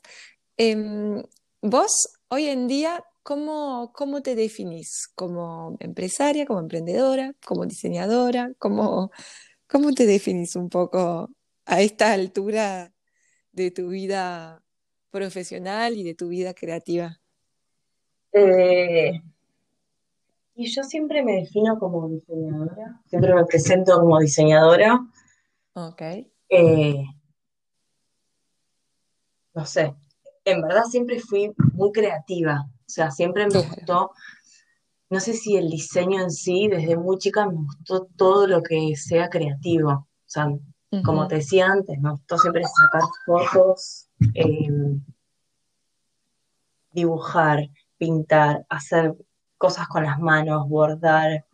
Em, 0.57 1.23
vos, 1.61 2.09
hoy 2.29 2.47
en 2.47 2.67
día, 2.67 3.03
¿cómo, 3.23 3.93
cómo 3.93 4.21
te 4.21 4.35
definís? 4.35 5.07
¿Como 5.15 5.77
empresaria, 5.79 6.45
como 6.45 6.59
emprendedora, 6.59 7.35
como 7.45 7.65
diseñadora? 7.65 8.51
¿Cómo, 8.59 9.11
cómo 9.67 9.93
te 9.93 10.05
definís 10.05 10.55
un 10.57 10.69
poco 10.69 11.29
a 11.67 11.81
esta 11.81 12.13
altura 12.13 12.93
de 13.53 13.71
tu 13.71 13.89
vida 13.89 14.63
profesional 15.11 15.95
y 15.97 16.03
de 16.03 16.15
tu 16.15 16.29
vida 16.29 16.53
creativa? 16.55 17.21
Eh, 18.31 19.21
y 20.55 20.67
yo 20.69 20.83
siempre 20.83 21.23
me 21.23 21.35
defino 21.37 21.79
como 21.79 22.09
diseñadora, 22.09 22.99
siempre 23.05 23.33
me 23.33 23.45
presento 23.45 23.97
como 23.97 24.19
diseñadora. 24.19 24.99
Ok, 25.75 26.01
Eh, 26.49 27.03
no 29.53 29.65
sé, 29.65 29.95
en 30.45 30.61
verdad 30.61 30.83
siempre 30.85 31.19
fui 31.19 31.51
muy 31.73 31.91
creativa, 31.91 32.65
o 32.69 32.89
sea, 32.89 33.11
siempre 33.11 33.47
me 33.47 33.59
claro. 33.59 33.59
gustó, 33.59 34.11
no 35.09 35.19
sé 35.19 35.33
si 35.33 35.57
el 35.57 35.69
diseño 35.69 36.21
en 36.21 36.31
sí, 36.31 36.67
desde 36.69 36.97
muy 36.97 37.17
chica 37.17 37.47
me 37.47 37.55
gustó 37.55 38.07
todo 38.17 38.47
lo 38.47 38.63
que 38.63 38.95
sea 38.95 39.29
creativo, 39.29 39.91
o 39.91 40.07
sea, 40.25 40.47
como 41.03 41.27
te 41.27 41.35
decía 41.35 41.67
antes, 41.67 41.99
me 41.99 42.11
gustó 42.11 42.37
siempre 42.37 42.63
sacar 42.63 43.01
fotos, 43.25 44.07
eh, 44.33 44.69
dibujar, 46.91 47.69
pintar, 47.97 48.65
hacer 48.69 49.15
cosas 49.57 49.87
con 49.87 50.03
las 50.03 50.19
manos, 50.19 50.67
bordar, 50.69 51.45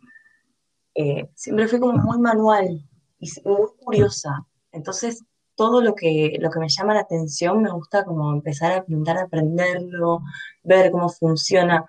eh, 0.94 1.28
siempre 1.34 1.66
fui 1.68 1.80
como 1.80 1.94
muy 1.94 2.18
manual 2.18 2.86
y 3.18 3.28
muy 3.44 3.68
curiosa. 3.82 4.46
Entonces, 4.72 5.24
todo 5.56 5.80
lo 5.80 5.94
que, 5.94 6.36
lo 6.40 6.50
que 6.50 6.58
me 6.60 6.68
llama 6.68 6.94
la 6.94 7.00
atención 7.00 7.62
me 7.62 7.70
gusta 7.70 8.04
como 8.04 8.32
empezar 8.32 8.72
a 8.72 8.76
intentar 8.78 9.18
aprenderlo, 9.18 10.20
ver 10.62 10.90
cómo 10.90 11.08
funciona. 11.08 11.84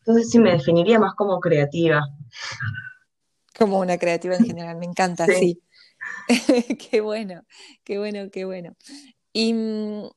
Entonces, 0.00 0.30
sí, 0.30 0.38
me 0.38 0.52
definiría 0.52 0.98
más 0.98 1.14
como 1.14 1.38
creativa. 1.40 2.02
Como 3.58 3.78
una 3.80 3.98
creativa 3.98 4.36
en 4.36 4.46
general, 4.46 4.76
me 4.76 4.86
encanta, 4.86 5.26
Sí. 5.26 5.34
sí. 5.34 5.62
Qué 6.90 7.00
bueno, 7.00 7.42
qué 7.84 7.98
bueno, 7.98 8.30
qué 8.30 8.44
bueno. 8.44 8.76
Y, 9.32 9.54
mm, 9.54 10.08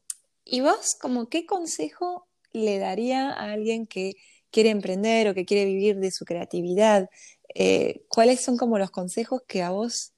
¿y 0.45 0.61
vos, 0.61 0.95
como 1.01 1.29
qué 1.29 1.45
consejo 1.45 2.27
le 2.51 2.79
daría 2.79 3.29
a 3.31 3.53
alguien 3.53 3.87
que 3.87 4.15
quiere 4.51 4.69
emprender 4.71 5.29
o 5.29 5.33
que 5.33 5.45
quiere 5.45 5.65
vivir 5.65 5.97
de 5.97 6.11
su 6.11 6.25
creatividad? 6.25 7.09
Eh, 7.55 8.03
¿cuáles 8.09 8.41
son 8.41 8.57
como 8.57 8.77
los 8.79 8.91
consejos 8.91 9.41
que 9.47 9.63
a 9.63 9.71
vos 9.71 10.13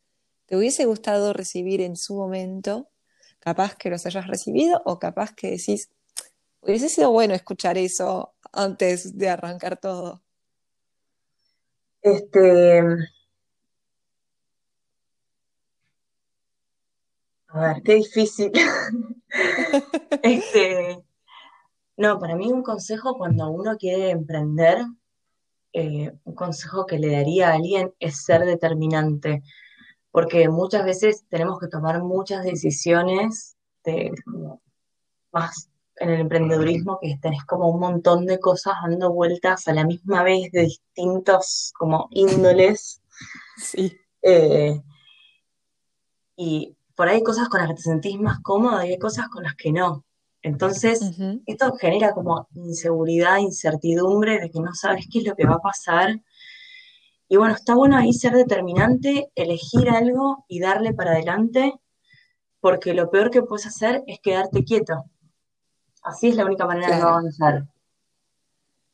te 0.48 0.58
hubiese 0.58 0.86
gustado 0.86 1.34
recibir 1.34 1.82
en 1.82 1.96
su 1.98 2.16
momento? 2.16 2.90
Capaz 3.40 3.76
que 3.76 3.90
los 3.90 4.06
hayas 4.06 4.28
recibido 4.28 4.82
o 4.86 5.00
capaz 5.00 5.34
que 5.36 5.52
decís, 5.52 5.90
hubiese 6.62 6.90
sido 6.90 7.12
bueno 7.12 7.36
escuchar 7.36 7.78
eso 7.78 8.34
antes 8.54 9.18
de 9.18 9.30
arrancar 9.30 9.78
todo. 9.80 10.24
Este, 12.02 12.82
a 17.54 17.60
ver, 17.74 17.84
qué 17.84 17.96
difícil. 17.96 18.52
Este, 20.22 21.04
no, 21.98 22.20
para 22.20 22.36
mí 22.36 22.52
un 22.52 22.62
consejo 22.62 23.18
cuando 23.18 23.50
uno 23.50 23.76
quiere 23.78 24.12
emprender, 24.12 24.86
eh, 25.74 26.12
un 26.24 26.36
consejo 26.36 26.86
que 26.86 27.00
le 27.00 27.12
daría 27.12 27.50
a 27.50 27.54
alguien 27.56 27.92
es 28.00 28.24
ser 28.24 28.42
determinante. 28.46 29.42
porque 30.12 30.48
muchas 30.50 30.86
veces 30.86 31.26
tenemos 31.30 31.60
que 31.60 31.68
tomar 31.68 32.04
muchas 32.04 32.44
decisiones 32.46 33.58
de, 33.84 34.12
más 35.32 35.70
en 35.96 36.10
el 36.12 36.22
emprendedurismo, 36.22 37.00
que 37.02 37.18
tenés 37.22 37.44
como 37.46 37.70
un 37.70 37.80
montón 37.80 38.26
de 38.28 38.40
cosas 38.40 38.76
dando 38.84 39.12
vueltas 39.12 39.68
a 39.68 39.74
la 39.74 39.84
misma 39.86 40.22
vez 40.24 40.52
de 40.52 40.62
distintos 40.66 41.74
como 41.78 42.08
índoles, 42.12 43.02
Sí. 43.58 43.98
eh, 44.22 44.80
y 46.36 46.76
por 46.96 47.08
ahí 47.08 47.18
hay 47.18 47.24
cosas 47.24 47.50
con 47.50 47.60
las 47.60 47.70
que 47.70 47.76
te 47.76 47.82
sentís 47.82 48.20
más 48.20 48.40
cómoda 48.42 48.86
y 48.86 48.92
hay 48.92 49.00
cosas 49.00 49.28
con 49.30 49.44
las 49.44 49.56
que 49.56 49.72
no. 49.72 50.06
Entonces, 50.42 51.12
esto 51.46 51.74
genera 51.76 52.12
como 52.12 52.48
inseguridad, 52.56 53.38
incertidumbre 53.38 54.40
de 54.40 54.52
que 54.52 54.60
no 54.60 54.74
sabes 54.76 55.08
qué 55.12 55.20
es 55.20 55.26
lo 55.26 55.36
que 55.36 55.46
va 55.46 55.56
a 55.56 55.60
pasar. 55.60 56.22
Y 57.30 57.38
bueno, 57.38 57.56
está 57.56 57.76
bueno 57.76 57.98
ahí 57.98 58.14
ser 58.14 58.34
determinante, 58.34 59.32
elegir 59.36 59.90
algo 59.90 60.46
y 60.48 60.60
darle 60.60 60.94
para 60.94 61.12
adelante 61.12 61.74
porque 62.60 62.94
lo 62.94 63.10
peor 63.10 63.32
que 63.32 63.42
puedes 63.42 63.66
hacer 63.66 64.04
es 64.06 64.20
quedarte 64.22 64.64
quieto. 64.64 65.06
Así 66.02 66.28
es 66.28 66.36
la 66.36 66.46
única 66.46 66.66
manera 66.66 66.88
de 66.88 66.94
Claro. 66.98 67.10
avanzar. 67.10 67.68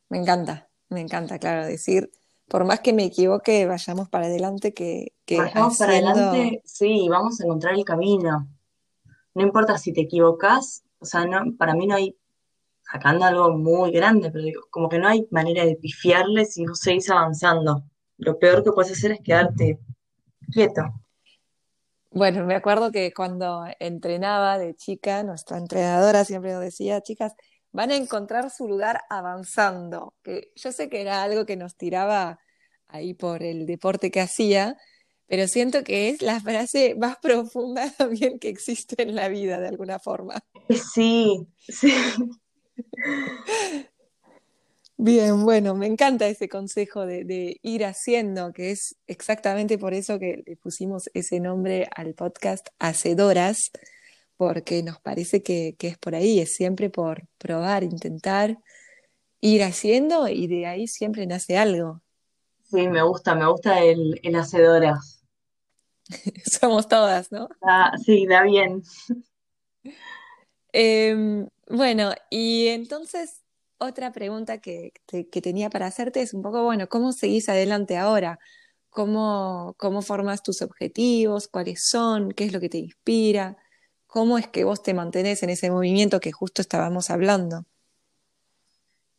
Me 0.08 0.18
encanta, 0.18 0.68
me 0.88 1.00
encanta, 1.00 1.38
claro, 1.38 1.66
decir, 1.66 2.10
por 2.50 2.64
más 2.64 2.80
que 2.80 2.92
me 2.92 3.04
equivoque, 3.04 3.64
vayamos 3.64 4.08
para 4.08 4.26
adelante, 4.26 4.74
que, 4.74 5.12
que 5.24 5.38
Vayamos 5.38 5.78
para 5.78 5.92
adelante, 5.92 6.60
sí, 6.64 7.06
vamos 7.08 7.40
a 7.40 7.44
encontrar 7.44 7.74
el 7.74 7.84
camino. 7.84 8.48
No 9.34 9.42
importa 9.42 9.78
si 9.78 9.92
te 9.92 10.00
equivocas, 10.00 10.82
o 10.98 11.04
sea, 11.04 11.24
no, 11.26 11.54
para 11.56 11.74
mí 11.74 11.86
no 11.86 11.94
hay, 11.94 12.16
sacando 12.82 13.24
algo 13.24 13.56
muy 13.56 13.92
grande, 13.92 14.32
pero 14.32 14.44
digo, 14.44 14.62
como 14.68 14.88
que 14.88 14.98
no 14.98 15.06
hay 15.06 15.28
manera 15.30 15.64
de 15.64 15.76
pifiarle 15.76 16.44
si 16.44 16.64
no 16.64 16.74
seguís 16.74 17.08
avanzando. 17.08 17.84
Lo 18.18 18.36
peor 18.40 18.64
que 18.64 18.72
puedes 18.72 18.90
hacer 18.90 19.12
es 19.12 19.20
quedarte 19.20 19.78
quieto. 20.52 20.82
bueno, 22.10 22.44
me 22.44 22.56
acuerdo 22.56 22.90
que 22.90 23.12
cuando 23.14 23.64
entrenaba 23.78 24.58
de 24.58 24.74
chica, 24.74 25.22
nuestra 25.22 25.56
entrenadora 25.56 26.24
siempre 26.24 26.52
nos 26.52 26.62
decía, 26.62 27.00
chicas, 27.00 27.32
van 27.72 27.90
a 27.90 27.96
encontrar 27.96 28.50
su 28.50 28.68
lugar 28.68 29.02
avanzando, 29.08 30.14
que 30.22 30.52
yo 30.56 30.72
sé 30.72 30.88
que 30.88 31.00
era 31.00 31.22
algo 31.22 31.46
que 31.46 31.56
nos 31.56 31.76
tiraba 31.76 32.40
ahí 32.88 33.14
por 33.14 33.42
el 33.42 33.66
deporte 33.66 34.10
que 34.10 34.20
hacía, 34.20 34.76
pero 35.26 35.46
siento 35.46 35.84
que 35.84 36.08
es 36.08 36.22
la 36.22 36.40
frase 36.40 36.96
más 36.96 37.16
profunda 37.18 37.90
también 37.98 38.38
que 38.38 38.48
existe 38.48 39.02
en 39.02 39.14
la 39.14 39.28
vida, 39.28 39.60
de 39.60 39.68
alguna 39.68 39.98
forma. 39.98 40.42
Sí, 40.94 41.46
sí, 41.68 41.94
Bien, 45.02 45.44
bueno, 45.44 45.74
me 45.74 45.86
encanta 45.86 46.28
ese 46.28 46.46
consejo 46.50 47.06
de, 47.06 47.24
de 47.24 47.58
ir 47.62 47.86
haciendo, 47.86 48.52
que 48.52 48.70
es 48.70 48.96
exactamente 49.06 49.78
por 49.78 49.94
eso 49.94 50.18
que 50.18 50.42
le 50.44 50.56
pusimos 50.56 51.08
ese 51.14 51.40
nombre 51.40 51.88
al 51.96 52.12
podcast 52.14 52.68
Hacedoras, 52.78 53.70
porque 54.40 54.82
nos 54.82 54.98
parece 54.98 55.42
que, 55.42 55.76
que 55.78 55.88
es 55.88 55.98
por 55.98 56.14
ahí, 56.14 56.40
es 56.40 56.54
siempre 56.54 56.88
por 56.88 57.28
probar, 57.36 57.84
intentar, 57.84 58.56
ir 59.42 59.62
haciendo 59.62 60.28
y 60.28 60.46
de 60.46 60.64
ahí 60.64 60.86
siempre 60.88 61.26
nace 61.26 61.58
algo. 61.58 62.00
sí, 62.62 62.88
me 62.88 63.02
gusta, 63.02 63.34
me 63.34 63.46
gusta 63.46 63.80
el, 63.84 64.18
el 64.22 64.34
hacedoras. 64.36 65.22
Somos 66.46 66.88
todas, 66.88 67.30
¿no? 67.30 67.50
Ah, 67.60 67.92
sí, 68.02 68.26
da 68.26 68.44
bien. 68.44 68.82
Em, 70.72 71.46
bueno, 71.68 72.12
y 72.30 72.68
entonces 72.68 73.42
otra 73.76 74.10
pregunta 74.10 74.56
que, 74.56 74.94
que 75.06 75.42
tenía 75.42 75.68
para 75.68 75.86
hacerte 75.86 76.22
es 76.22 76.32
un 76.32 76.40
poco, 76.40 76.64
bueno, 76.64 76.88
¿cómo 76.88 77.12
seguís 77.12 77.50
adelante 77.50 77.98
ahora? 77.98 78.38
¿Cómo, 78.88 79.74
cómo 79.76 80.00
formas 80.00 80.42
tus 80.42 80.62
objetivos? 80.62 81.46
¿Cuáles 81.46 81.86
son? 81.86 82.32
¿Qué 82.32 82.44
es 82.46 82.54
lo 82.54 82.60
que 82.60 82.70
te 82.70 82.78
inspira? 82.78 83.58
¿Cómo 84.10 84.36
es 84.38 84.46
que 84.48 84.64
vos 84.64 84.82
te 84.82 84.92
mantenés 84.92 85.42
en 85.42 85.50
ese 85.50 85.70
movimiento 85.70 86.20
que 86.20 86.32
justo 86.32 86.60
estábamos 86.60 87.08
hablando? 87.10 87.64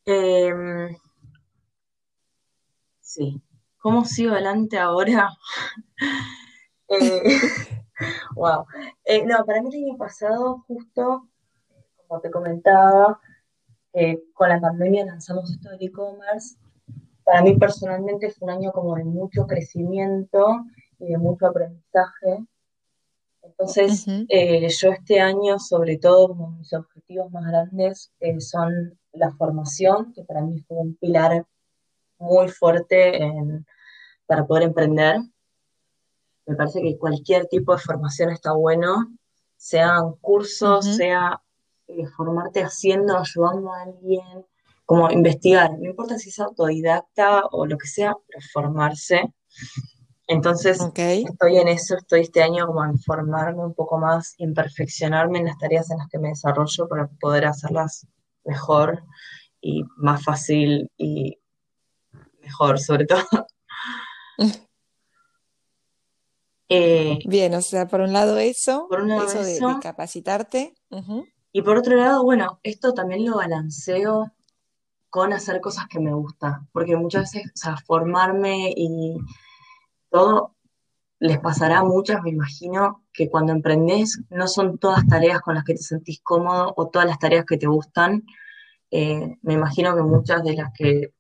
Em, 0.06 0.96
sí. 3.00 3.42
¿Cómo 3.78 4.06
sigo 4.06 4.34
adelante 4.34 4.78
ahora? 4.78 5.30
Eh, 6.94 7.22
Wow. 8.36 8.66
Eh, 9.06 9.26
no, 9.26 9.46
para 9.46 9.62
mí 9.62 9.70
el 9.74 9.86
año 9.90 9.98
pasado, 9.98 10.64
justo, 10.68 11.28
como 12.08 12.22
te 12.22 12.32
comentaba, 12.32 13.20
eh, 13.94 14.22
con 14.34 14.50
la 14.50 14.60
pandemia 14.60 15.06
lanzamos 15.06 15.52
esto 15.52 15.70
del 15.70 15.84
e-commerce. 15.84 16.58
Para 17.24 17.42
mí 17.44 17.58
personalmente 17.58 18.32
fue 18.32 18.48
un 18.48 18.52
año 18.60 18.72
como 18.72 18.96
de 18.96 19.06
mucho 19.06 19.48
crecimiento 19.48 20.66
y 21.00 21.08
de 21.12 21.18
mucho 21.18 21.48
aprendizaje. 21.48 22.46
Entonces, 23.52 24.06
eh, 24.30 24.68
yo 24.70 24.92
este 24.92 25.20
año, 25.20 25.60
sobre 25.60 25.98
todo, 25.98 26.30
como 26.30 26.52
mis 26.52 26.74
objetivos 26.74 27.32
más 27.32 27.46
grandes 27.46 28.12
son 28.40 28.98
la 29.14 29.32
formación, 29.32 30.14
que 30.14 30.24
para 30.24 30.42
mí 30.42 30.60
fue 30.68 30.78
un 30.78 30.96
pilar 30.96 31.46
muy 32.18 32.50
fuerte 32.50 33.20
para 34.26 34.46
poder 34.46 34.64
emprender. 34.64 35.18
Me 36.46 36.56
parece 36.56 36.82
que 36.82 36.98
cualquier 36.98 37.48
tipo 37.48 37.74
de 37.74 37.82
formación 37.82 38.30
está 38.30 38.54
bueno, 38.54 39.08
sean 39.58 40.14
cursos, 40.22 40.86
sea 40.86 41.42
eh, 41.88 42.08
formarte 42.16 42.64
haciendo, 42.64 43.18
ayudando 43.18 43.72
a 43.72 43.84
alguien, 43.84 44.46
como 44.86 45.12
investigar, 45.12 45.72
no 45.78 45.90
importa 45.90 46.18
si 46.18 46.30
es 46.30 46.40
autodidacta 46.40 47.46
o 47.52 47.66
lo 47.66 47.78
que 47.78 47.88
sea, 47.88 48.16
pero 48.28 48.40
formarse. 48.52 49.34
Entonces, 50.28 50.80
estoy 50.96 51.58
en 51.58 51.68
eso, 51.68 51.96
estoy 51.98 52.22
este 52.22 52.42
año 52.42 52.66
como 52.68 52.86
en 52.86 52.98
formarme 53.00 53.66
un 53.66 53.74
poco 53.74 53.98
más, 53.98 54.36
en 54.38 54.54
perfeccionarme 54.54 55.40
en 55.40 55.46
las 55.46 55.58
tareas 55.58 55.92
en 55.92 55.98
las 55.98 56.08
que 56.08 56.20
me 56.20 56.30
desarrollo 56.30 56.88
para 56.88 57.08
poder 57.20 57.46
hacerlas 57.46 58.08
mejor 58.46 59.04
y 59.60 59.84
más 59.98 60.24
fácil 60.24 60.90
y 60.98 61.38
mejor, 62.42 62.80
sobre 62.80 63.06
todo. 63.06 63.24
Eh, 66.74 67.20
Bien, 67.26 67.54
o 67.54 67.62
sea, 67.62 67.86
por 67.90 68.00
un 68.00 68.14
lado 68.14 68.38
eso, 68.38 68.88
por 68.90 69.02
un 69.02 69.10
lado 69.10 69.28
eso, 69.28 69.44
de, 69.44 69.60
capacitarte. 69.82 70.74
Y 71.52 71.64
por 71.64 71.76
otro 71.76 71.98
lado, 71.98 72.24
bueno, 72.24 72.62
esto 72.64 72.94
también 72.94 73.26
lo 73.26 73.36
balanceo 73.36 74.32
con 75.10 75.34
hacer 75.34 75.60
cosas 75.60 75.88
que 75.90 76.00
me 76.00 76.14
gustan, 76.14 76.70
porque 76.72 76.96
muchas 76.96 77.34
veces, 77.34 77.52
o 77.54 77.58
sea, 77.58 77.76
formarme 77.86 78.74
y 78.74 79.18
todo 80.12 80.56
les 81.20 81.40
pasará 81.40 81.80
a 81.80 81.84
muchas, 81.84 82.22
me 82.24 82.32
imagino, 82.32 83.04
que 83.14 83.30
cuando 83.30 83.54
emprendes 83.54 84.22
no 84.30 84.48
son 84.48 84.80
todas 84.80 85.06
tareas 85.06 85.42
con 85.42 85.54
las 85.54 85.64
que 85.64 85.76
te 85.76 85.84
sentís 85.84 86.20
cómodo 86.22 86.74
o 86.76 86.90
todas 86.90 87.08
las 87.08 87.20
tareas 87.20 87.46
que 87.46 87.58
te 87.58 87.68
gustan. 87.68 88.24
Eh, 88.90 89.38
me 89.44 89.54
imagino 89.54 89.96
que 89.96 90.02
muchas 90.02 90.44
de 90.44 90.56
las 90.56 90.72
que 90.74 91.14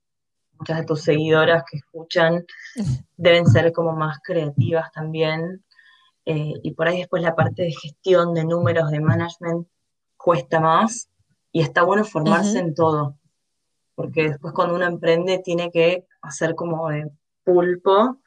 muchas 0.57 0.79
de 0.79 0.85
tus 0.85 1.01
seguidoras 1.01 1.63
que 1.69 1.77
escuchan 1.77 2.45
deben 3.17 3.45
ser 3.47 3.71
como 3.71 3.93
más 3.93 4.19
creativas 4.23 4.91
también. 4.91 5.63
Eh, 6.25 6.53
y 6.63 6.71
por 6.71 6.87
ahí 6.87 6.99
después 6.99 7.21
la 7.21 7.35
parte 7.35 7.63
de 7.63 7.71
gestión, 7.71 8.33
de 8.33 8.45
números, 8.45 8.89
de 8.91 8.99
management, 8.99 9.67
cuesta 10.17 10.59
más. 10.59 11.09
Y 11.51 11.61
está 11.61 11.83
bueno 11.83 12.05
formarse 12.05 12.57
en 12.59 12.73
todo. 12.73 13.17
Porque 13.95 14.29
después 14.29 14.53
cuando 14.53 14.75
uno 14.75 14.85
emprende 14.85 15.39
tiene 15.39 15.69
que 15.69 16.07
hacer 16.21 16.55
como 16.55 16.89
de 16.89 17.11
pulpo. 17.43 18.17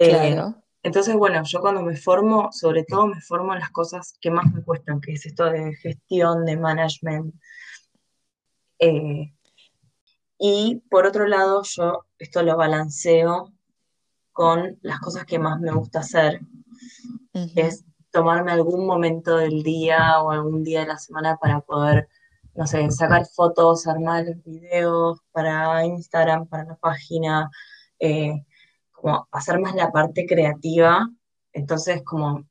Eh, 0.00 0.34
entonces, 0.82 1.14
bueno, 1.14 1.42
yo 1.44 1.60
cuando 1.60 1.82
me 1.82 1.94
formo, 1.94 2.50
sobre 2.52 2.84
todo 2.84 3.06
me 3.06 3.20
formo 3.20 3.52
en 3.52 3.60
las 3.60 3.70
cosas 3.70 4.16
que 4.18 4.30
más 4.30 4.50
me 4.52 4.62
cuestan, 4.64 5.00
que 5.00 5.12
es 5.12 5.26
esto 5.26 5.44
de 5.44 5.74
gestión, 5.76 6.46
de 6.46 6.56
management. 6.56 7.34
Eh, 8.78 9.34
y 10.38 10.82
por 10.90 11.04
otro 11.04 11.26
lado, 11.28 11.62
yo 11.64 12.06
esto 12.18 12.42
lo 12.42 12.56
balanceo 12.56 13.52
con 14.32 14.78
las 14.80 15.00
cosas 15.00 15.26
que 15.26 15.38
más 15.38 15.60
me 15.60 15.70
gusta 15.70 16.00
hacer, 16.00 16.40
es 17.54 17.84
tomarme 18.10 18.52
algún 18.52 18.86
momento 18.86 19.36
del 19.36 19.62
día 19.62 20.22
o 20.22 20.30
algún 20.30 20.64
día 20.64 20.80
de 20.80 20.86
la 20.86 20.98
semana 20.98 21.36
para 21.36 21.60
poder, 21.60 22.08
no 22.54 22.66
sé, 22.66 22.90
sacar 22.90 23.26
fotos, 23.26 23.86
armar 23.86 24.24
videos 24.46 25.20
para 25.30 25.84
Instagram, 25.84 26.46
para 26.46 26.64
la 26.64 26.76
página, 26.76 27.50
eh, 27.98 28.46
como 29.00 29.28
hacer 29.32 29.58
más 29.58 29.74
la 29.74 29.90
parte 29.90 30.26
creativa. 30.26 31.08
Entonces, 31.52 32.02
como 32.04 32.44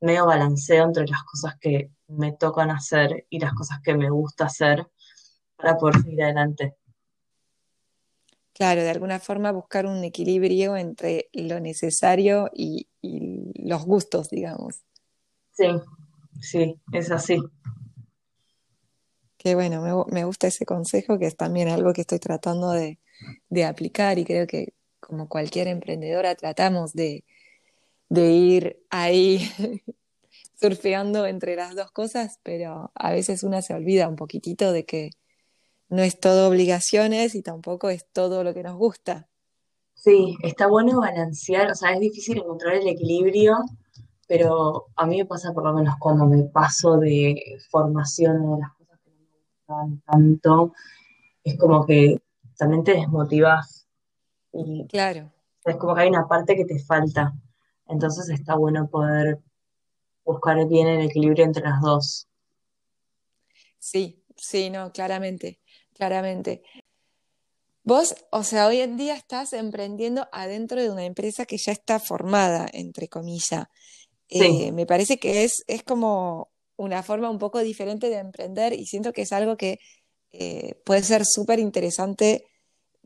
medio 0.00 0.26
balanceo 0.26 0.84
entre 0.84 1.06
las 1.06 1.22
cosas 1.24 1.56
que 1.60 1.90
me 2.08 2.32
tocan 2.32 2.70
hacer 2.70 3.26
y 3.28 3.40
las 3.40 3.52
cosas 3.54 3.80
que 3.82 3.94
me 3.94 4.10
gusta 4.10 4.46
hacer 4.46 4.86
para 5.56 5.76
poder 5.76 6.02
seguir 6.02 6.22
adelante. 6.22 6.76
Claro, 8.52 8.82
de 8.82 8.90
alguna 8.90 9.18
forma 9.18 9.52
buscar 9.52 9.84
un 9.84 10.02
equilibrio 10.02 10.76
entre 10.76 11.28
lo 11.32 11.60
necesario 11.60 12.50
y, 12.54 12.88
los 13.02 13.84
gustos, 13.84 14.30
digamos. 14.30 14.82
Sí, 15.52 15.66
sí, 16.40 16.80
es 16.92 17.10
así. 17.10 17.38
Qué 19.36 19.54
bueno, 19.54 20.06
me, 20.10 20.24
gusta 20.24 20.46
ese 20.46 20.64
consejo, 20.64 21.18
que 21.18 21.26
es 21.26 21.36
también 21.36 21.68
algo 21.68 21.92
que 21.92 22.00
estoy 22.00 22.18
tratando 22.18 22.70
de, 22.70 22.98
aplicar 23.64 24.18
y 24.18 24.24
creo 24.24 24.46
que 24.46 24.72
como 25.00 25.28
cualquier 25.28 25.68
emprendedora 25.68 26.34
tratamos 26.34 26.92
de, 26.92 27.24
de 28.08 28.30
ir 28.32 28.86
ahí 28.90 29.40
surfeando 30.60 31.26
entre 31.26 31.56
las 31.56 31.74
dos 31.74 31.90
cosas, 31.90 32.40
pero 32.42 32.90
a 32.94 33.12
veces 33.12 33.42
una 33.42 33.62
se 33.62 33.74
olvida 33.74 34.08
un 34.08 34.16
poquitito 34.16 34.72
de 34.72 34.84
que 34.84 35.10
no 35.88 36.02
es 36.02 36.18
todo 36.18 36.48
obligaciones 36.48 37.34
y 37.34 37.42
tampoco 37.42 37.90
es 37.90 38.06
todo 38.12 38.42
lo 38.42 38.54
que 38.54 38.62
nos 38.62 38.76
gusta. 38.76 39.28
Sí, 39.94 40.36
está 40.42 40.66
bueno 40.66 41.00
balancear, 41.00 41.70
o 41.70 41.74
sea, 41.74 41.92
es 41.92 42.00
difícil 42.00 42.38
encontrar 42.38 42.74
el 42.74 42.86
equilibrio, 42.86 43.56
pero 44.28 44.86
a 44.96 45.06
mí 45.06 45.18
me 45.18 45.26
pasa 45.26 45.52
por 45.52 45.64
lo 45.64 45.72
menos 45.72 45.94
cuando 45.98 46.26
me 46.26 46.42
paso 46.44 46.98
de 46.98 47.58
formación 47.70 48.42
de 48.42 48.60
las 48.60 48.72
cosas 48.72 49.00
que 49.02 49.10
no 49.10 49.16
me 49.22 49.38
gustan 49.38 50.02
tanto, 50.06 50.72
es 51.42 51.58
como 51.58 51.86
que 51.86 52.20
también 52.56 52.84
te 52.84 52.92
desmotivas. 52.92 53.75
Y 54.58 54.86
claro. 54.88 55.32
Es 55.64 55.76
como 55.76 55.94
que 55.94 56.02
hay 56.02 56.08
una 56.08 56.26
parte 56.26 56.56
que 56.56 56.64
te 56.64 56.78
falta. 56.78 57.32
Entonces 57.88 58.28
está 58.30 58.56
bueno 58.56 58.88
poder 58.88 59.38
buscar 60.24 60.66
bien 60.66 60.88
el 60.88 61.06
equilibrio 61.06 61.44
entre 61.44 61.62
las 61.62 61.80
dos. 61.80 62.28
Sí, 63.78 64.22
sí, 64.36 64.70
no, 64.70 64.92
claramente 64.92 65.60
claramente. 65.96 66.62
Vos, 67.82 68.14
o 68.30 68.42
sea, 68.42 68.66
hoy 68.66 68.80
en 68.80 68.96
día 68.96 69.14
estás 69.14 69.52
emprendiendo 69.52 70.28
adentro 70.32 70.82
de 70.82 70.90
una 70.90 71.04
empresa 71.04 71.46
que 71.46 71.56
ya 71.56 71.72
está 71.72 72.00
formada, 72.00 72.68
entre 72.72 73.08
comillas. 73.08 73.66
Eh, 74.28 74.72
me 74.72 74.86
parece 74.86 75.18
que 75.18 75.44
es, 75.44 75.62
es 75.68 75.84
como 75.84 76.50
una 76.76 77.02
forma 77.04 77.30
un 77.30 77.38
poco 77.38 77.60
diferente 77.60 78.10
de 78.10 78.16
emprender 78.16 78.72
y 78.72 78.86
siento 78.86 79.12
que 79.12 79.22
es 79.22 79.32
algo 79.32 79.56
que 79.56 79.78
eh, 80.32 80.74
puede 80.84 81.02
ser 81.04 81.24
súper 81.24 81.60
interesante 81.60 82.44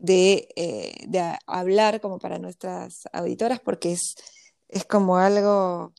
de, 0.00 0.48
eh, 0.56 1.36
hablar 1.46 2.00
como 2.00 2.18
para 2.18 2.38
nuestras 2.38 3.04
auditoras 3.12 3.60
porque 3.60 3.92
es, 3.92 4.16
es 4.68 4.84
como 4.84 5.18
algo, 5.18 5.92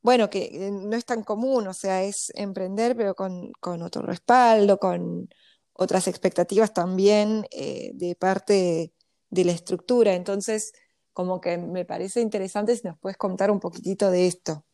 bueno, 0.00 0.30
que 0.30 0.70
no 0.70 0.96
es 0.96 1.04
tan 1.04 1.24
común, 1.24 1.66
o 1.66 1.74
sea, 1.74 2.04
es 2.04 2.32
emprender 2.34 2.96
pero 2.96 3.14
con, 3.14 3.52
con 3.60 3.82
otro 3.82 4.02
respaldo, 4.02 4.78
con 4.78 5.28
otras 5.72 6.08
expectativas 6.08 6.72
también 6.72 7.46
eh, 7.50 7.90
de 7.94 8.14
parte 8.14 8.92
de 9.28 9.44
la 9.44 9.52
estructura. 9.52 10.14
Entonces, 10.14 10.72
como 11.12 11.40
que 11.40 11.58
me 11.58 11.84
parece 11.84 12.20
interesante 12.20 12.76
si 12.76 12.86
nos 12.86 12.98
puedes 12.98 13.18
contar 13.18 13.50
un 13.50 13.60
poquitito 13.60 14.10
de 14.10 14.26
esto. 14.26 14.64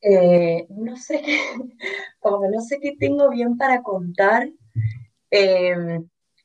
Eh, 0.00 0.66
no 0.68 0.96
sé, 0.96 1.22
como 2.20 2.48
no 2.50 2.60
sé 2.60 2.78
qué 2.80 2.96
tengo 2.98 3.30
bien 3.30 3.56
para 3.56 3.82
contar, 3.82 4.50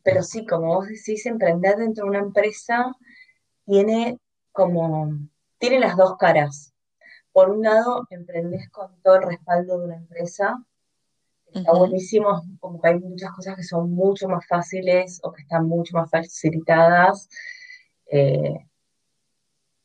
pero 0.03 0.23
sí, 0.23 0.45
como 0.45 0.75
vos 0.75 0.87
decís, 0.87 1.25
emprender 1.25 1.77
dentro 1.77 2.05
de 2.05 2.09
una 2.09 2.19
empresa 2.19 2.91
tiene 3.65 4.17
como, 4.51 5.11
tiene 5.57 5.79
las 5.79 5.95
dos 5.97 6.17
caras. 6.17 6.73
Por 7.31 7.49
un 7.51 7.63
lado, 7.63 8.07
emprendes 8.09 8.69
con 8.69 9.01
todo 9.01 9.17
el 9.17 9.23
respaldo 9.23 9.77
de 9.79 9.85
una 9.85 9.95
empresa, 9.97 10.57
Está 11.53 11.73
buenísimo, 11.73 12.43
como 12.59 12.79
que 12.79 12.89
hay 12.89 12.99
muchas 12.99 13.31
cosas 13.31 13.55
que 13.55 13.63
son 13.63 13.91
mucho 13.91 14.27
más 14.27 14.45
fáciles 14.45 15.19
o 15.23 15.31
que 15.31 15.41
están 15.41 15.67
mucho 15.67 15.97
más 15.97 16.09
facilitadas, 16.09 17.27
eh, 18.11 18.67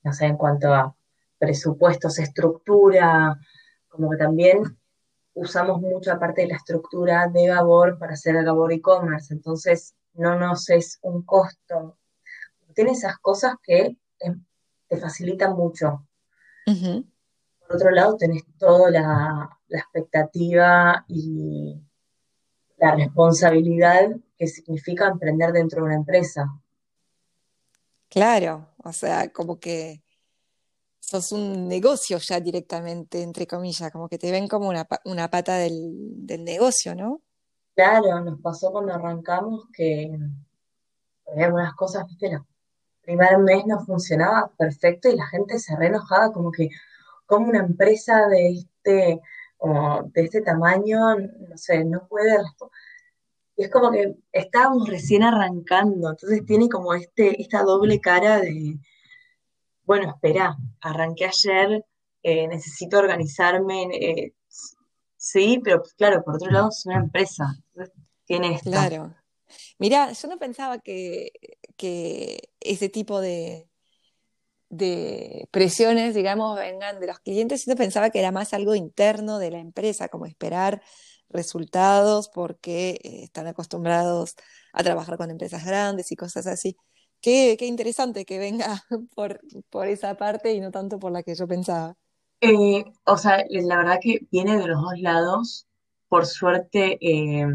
no 0.02 0.12
sé, 0.12 0.26
en 0.26 0.36
cuanto 0.36 0.72
a 0.74 0.94
presupuestos, 1.38 2.18
estructura, 2.18 3.38
como 3.88 4.10
que 4.10 4.18
también 4.18 4.62
usamos 5.32 5.80
mucha 5.80 6.18
parte 6.18 6.42
de 6.42 6.48
la 6.48 6.56
estructura 6.56 7.28
de 7.28 7.46
Gabor 7.46 7.98
para 7.98 8.12
hacer 8.12 8.36
el 8.36 8.44
Gabor 8.44 8.72
e-commerce, 8.72 9.32
entonces 9.32 9.94
no 10.14 10.38
nos 10.38 10.68
es 10.70 10.98
un 11.02 11.22
costo. 11.22 11.98
Tiene 12.74 12.92
esas 12.92 13.18
cosas 13.18 13.54
que 13.62 13.96
te 14.88 14.96
facilitan 14.96 15.54
mucho. 15.54 16.06
Por 16.64 17.76
otro 17.76 17.90
lado, 17.90 18.16
tenés 18.16 18.44
toda 18.58 18.90
la, 18.90 19.58
la 19.68 19.78
expectativa 19.78 21.04
y 21.08 21.80
la 22.78 22.94
responsabilidad 22.94 24.10
que 24.36 24.46
significa 24.46 25.06
emprender 25.08 25.52
dentro 25.52 25.80
de 25.80 25.86
una 25.86 25.94
empresa. 25.96 26.46
Claro, 28.08 28.68
o 28.82 28.92
sea, 28.92 29.32
como 29.32 29.58
que 29.58 30.02
sos 31.00 31.32
un 31.32 31.68
negocio 31.68 32.18
ya 32.18 32.40
directamente, 32.40 33.22
entre 33.22 33.46
comillas, 33.46 33.90
como 33.90 34.08
que 34.08 34.18
te 34.18 34.30
ven 34.30 34.48
como 34.48 34.68
una, 34.68 34.86
una 35.04 35.28
pata 35.30 35.56
del, 35.56 36.26
del 36.26 36.44
negocio, 36.44 36.94
¿no? 36.94 37.22
Claro, 37.74 38.20
nos 38.20 38.40
pasó 38.40 38.70
cuando 38.70 38.94
arrancamos 38.94 39.64
que 39.72 40.16
había 41.30 41.46
algunas 41.46 41.74
cosas, 41.74 42.06
viste, 42.06 42.26
el 42.28 42.40
primer 43.02 43.38
mes 43.38 43.66
no 43.66 43.80
funcionaba 43.84 44.50
perfecto 44.56 45.08
y 45.08 45.16
la 45.16 45.26
gente 45.26 45.58
se 45.58 45.76
re 45.76 45.88
enojaba 45.88 46.32
como 46.32 46.52
que, 46.52 46.68
como 47.26 47.48
una 47.48 47.60
empresa 47.60 48.28
de 48.28 48.48
este, 48.50 49.20
como 49.58 50.02
de 50.04 50.22
este 50.22 50.42
tamaño, 50.42 51.16
no 51.16 51.56
sé, 51.56 51.84
no 51.84 52.06
puede 52.08 52.38
y 53.56 53.64
es 53.64 53.70
como 53.70 53.90
que 53.92 54.16
estábamos 54.32 54.88
recién 54.88 55.22
arrancando, 55.22 56.10
entonces 56.10 56.44
tiene 56.44 56.68
como 56.68 56.94
este, 56.94 57.40
esta 57.40 57.62
doble 57.62 58.00
cara 58.00 58.40
de, 58.40 58.78
bueno, 59.84 60.10
espera, 60.10 60.56
arranqué 60.80 61.26
ayer, 61.26 61.84
eh, 62.22 62.48
necesito 62.48 62.98
organizarme, 62.98 63.84
eh, 63.92 64.34
sí, 65.24 65.60
pero 65.64 65.82
claro, 65.96 66.22
por 66.22 66.36
otro 66.36 66.50
lado 66.50 66.68
es 66.68 66.84
una 66.84 66.98
empresa, 66.98 67.56
tiene 68.26 68.54
esto. 68.54 68.70
Claro. 68.70 69.14
Mira, 69.78 70.12
yo 70.12 70.28
no 70.28 70.38
pensaba 70.38 70.78
que, 70.78 71.32
ese 72.60 72.88
tipo 72.88 73.20
de, 73.20 73.68
de 74.68 75.48
presiones, 75.50 76.14
digamos, 76.14 76.58
vengan 76.58 77.00
de 77.00 77.06
los 77.06 77.20
clientes, 77.20 77.64
yo 77.66 77.74
pensaba 77.76 78.10
que 78.10 78.18
era 78.18 78.32
más 78.32 78.52
algo 78.52 78.74
interno 78.74 79.38
de 79.38 79.50
la 79.50 79.58
empresa, 79.58 80.08
como 80.08 80.26
esperar 80.26 80.82
resultados 81.30 82.28
porque 82.28 83.00
eh, 83.02 83.24
están 83.24 83.46
acostumbrados 83.46 84.34
a 84.72 84.82
trabajar 84.82 85.16
con 85.16 85.30
empresas 85.30 85.64
grandes 85.64 86.12
y 86.12 86.16
cosas 86.16 86.46
así. 86.46 86.76
Qué, 87.20 87.56
interesante 87.62 88.24
que 88.26 88.38
venga 88.38 88.84
por, 89.14 89.40
por, 89.70 89.86
esa 89.88 90.16
parte 90.16 90.52
y 90.52 90.60
no 90.60 90.70
tanto 90.70 90.98
por 90.98 91.12
la 91.12 91.22
que 91.22 91.34
yo 91.34 91.48
pensaba. 91.48 91.96
Eh, 92.46 92.84
o 93.04 93.16
sea, 93.16 93.42
la 93.48 93.76
verdad 93.78 93.98
que 94.02 94.26
viene 94.30 94.58
de 94.58 94.66
los 94.66 94.80
dos 94.80 94.98
lados. 94.98 95.66
Por 96.08 96.26
suerte, 96.26 96.98
eh, 97.00 97.46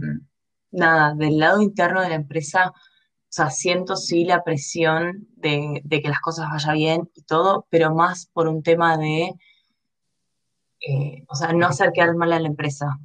nada, 0.71 1.13
del 1.13 1.37
lado 1.37 1.61
interno 1.61 2.01
de 2.01 2.09
la 2.09 2.15
empresa, 2.15 2.71
o 2.71 3.31
sea, 3.31 3.51
siento 3.51 3.95
sí 3.95 4.25
la 4.25 4.43
presión 4.43 5.27
de, 5.35 5.81
de 5.83 6.01
que 6.01 6.09
las 6.09 6.19
cosas 6.19 6.49
vayan 6.49 6.75
bien 6.75 7.11
y 7.13 7.21
todo, 7.21 7.67
pero 7.69 7.93
más 7.93 8.25
por 8.33 8.47
un 8.47 8.63
tema 8.63 8.97
de, 8.97 9.35
o 11.27 11.35
sea, 11.35 11.53
no 11.53 11.67
hacer 11.67 11.91
quedar 11.91 12.15
mal 12.15 12.33
a 12.33 12.39
la 12.39 12.47
empresa. 12.47 12.97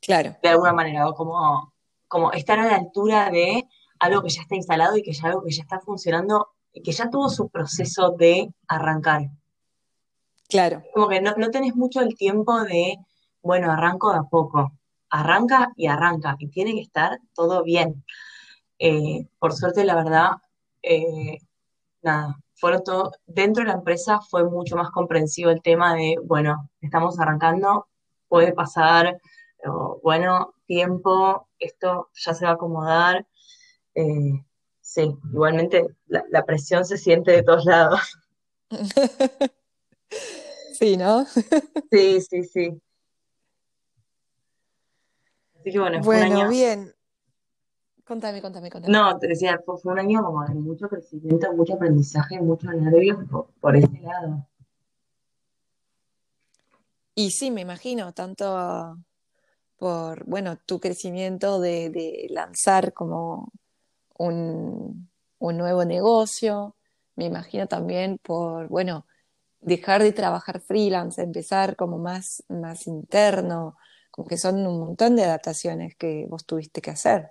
Claro. 0.00 0.36
De 0.42 0.48
alguna 0.48 0.72
manera, 0.72 1.06
o 1.08 1.14
como, 1.14 1.74
como 2.08 2.32
estar 2.32 2.58
a 2.58 2.66
la 2.66 2.76
altura 2.76 3.30
de 3.30 3.68
algo 3.98 4.22
que 4.22 4.30
ya 4.30 4.42
está 4.42 4.56
instalado 4.56 4.96
y 4.96 5.02
que 5.02 5.12
ya 5.12 5.28
algo 5.28 5.42
que 5.42 5.52
ya 5.52 5.62
está 5.62 5.80
funcionando 5.80 6.48
y 6.72 6.82
que 6.82 6.92
ya 6.92 7.10
tuvo 7.10 7.28
su 7.28 7.50
proceso 7.50 8.14
de 8.18 8.52
arrancar. 8.66 9.30
Claro. 10.54 10.84
Como 10.94 11.08
que 11.08 11.20
no, 11.20 11.34
tenés 11.50 11.74
mucho 11.74 12.00
el 12.00 12.14
tiempo 12.14 12.62
de, 12.62 12.98
bueno, 13.42 13.72
arranco 13.72 14.12
de 14.12 14.18
a 14.18 14.22
poco. 14.22 14.70
Arranca 15.10 15.72
y 15.74 15.88
arranca, 15.88 16.36
y 16.38 16.46
tiene 16.46 16.74
que 16.74 16.80
estar 16.80 17.18
todo 17.34 17.64
bien. 17.64 18.04
Eh, 18.78 19.26
por 19.40 19.52
suerte, 19.52 19.84
la 19.84 19.96
verdad, 19.96 20.30
eh, 20.80 21.38
nada, 22.02 22.36
fueron 22.54 22.84
todo, 22.84 23.10
dentro 23.26 23.64
de 23.64 23.70
la 23.70 23.78
empresa 23.78 24.20
fue 24.20 24.44
mucho 24.44 24.76
más 24.76 24.92
comprensivo 24.92 25.50
el 25.50 25.60
tema 25.60 25.96
de, 25.96 26.18
bueno, 26.22 26.70
estamos 26.80 27.18
arrancando, 27.18 27.88
puede 28.28 28.52
pasar, 28.52 29.20
bueno, 30.04 30.54
tiempo, 30.66 31.48
esto 31.58 32.10
ya 32.14 32.32
se 32.32 32.44
va 32.44 32.52
a 32.52 32.54
acomodar. 32.54 33.26
Eh, 33.96 34.44
sí, 34.80 35.16
igualmente 35.32 35.84
la, 36.06 36.44
presión 36.44 36.84
se 36.84 36.96
siente 36.96 37.32
de 37.32 37.42
todos 37.42 37.64
lados. 37.64 38.00
Sí, 40.78 40.96
¿no? 40.96 41.24
Sí, 41.90 42.20
sí, 42.20 42.44
sí. 42.44 42.82
Así 45.60 45.70
que 45.70 45.78
bueno, 45.78 46.02
fue 46.02 46.16
un 46.18 46.32
año... 46.32 46.48
bien. 46.48 46.94
Contame, 48.04 48.42
contame, 48.42 48.70
contame. 48.70 48.92
No, 48.92 49.18
te 49.18 49.28
decía, 49.28 49.58
fue, 49.64 49.76
un 49.92 49.98
año 49.98 50.22
como 50.22 50.44
de 50.44 50.54
mucho 50.54 50.88
crecimiento, 50.88 51.52
mucho 51.54 51.74
aprendizaje, 51.74 52.38
mucho 52.40 52.70
nervios 52.70 53.18
por, 53.30 53.46
por 53.60 53.76
ese 53.76 53.98
lado. 54.00 54.46
Y 57.14 57.30
sí, 57.30 57.50
me 57.50 57.60
imagino, 57.60 58.12
tanto 58.12 58.98
por, 59.76 60.24
bueno, 60.26 60.56
tu 60.66 60.80
crecimiento 60.80 61.60
de, 61.60 62.26
lanzar 62.30 62.92
como 62.92 63.52
un, 64.18 65.10
nuevo 65.38 65.84
negocio, 65.84 66.74
me 67.16 67.26
imagino 67.26 67.66
también 67.68 68.18
por, 68.18 68.68
bueno, 68.68 69.06
dejar 69.64 70.02
de 70.02 70.12
trabajar 70.12 70.60
freelance, 70.60 71.22
empezar 71.22 71.76
como 71.76 71.98
más, 71.98 72.44
más 72.48 72.86
interno, 72.86 73.76
como 74.10 74.28
que 74.28 74.36
son 74.36 74.66
un 74.66 74.78
montón 74.78 75.16
de 75.16 75.24
adaptaciones 75.24 75.96
que 75.96 76.26
vos 76.28 76.46
tuviste 76.46 76.80
que 76.80 76.90
hacer. 76.90 77.30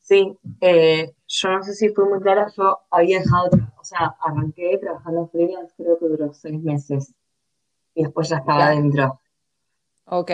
Sí, 0.00 0.38
eh, 0.60 1.14
yo 1.26 1.48
no 1.50 1.62
sé 1.62 1.74
si 1.74 1.88
fue 1.88 2.06
muy 2.06 2.20
clara, 2.20 2.52
yo 2.56 2.80
había 2.90 3.20
dejado, 3.20 3.48
o 3.80 3.84
sea, 3.84 4.14
arranqué 4.20 4.76
trabajando 4.78 5.28
freelance, 5.28 5.74
creo 5.76 5.98
que 5.98 6.06
duró 6.06 6.34
seis 6.34 6.62
meses 6.62 7.14
y 7.94 8.02
después 8.02 8.28
ya 8.28 8.36
estaba 8.36 8.66
adentro. 8.66 9.20
Ok 10.04 10.30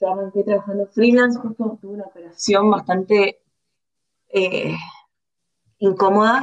yo 0.00 0.12
arranqué 0.12 0.44
trabajando 0.44 0.86
freelance, 0.86 1.38
justo 1.38 1.78
tuve 1.80 1.94
una 1.94 2.04
operación 2.04 2.70
bastante 2.70 3.40
eh, 4.28 4.76
incómoda, 5.78 6.42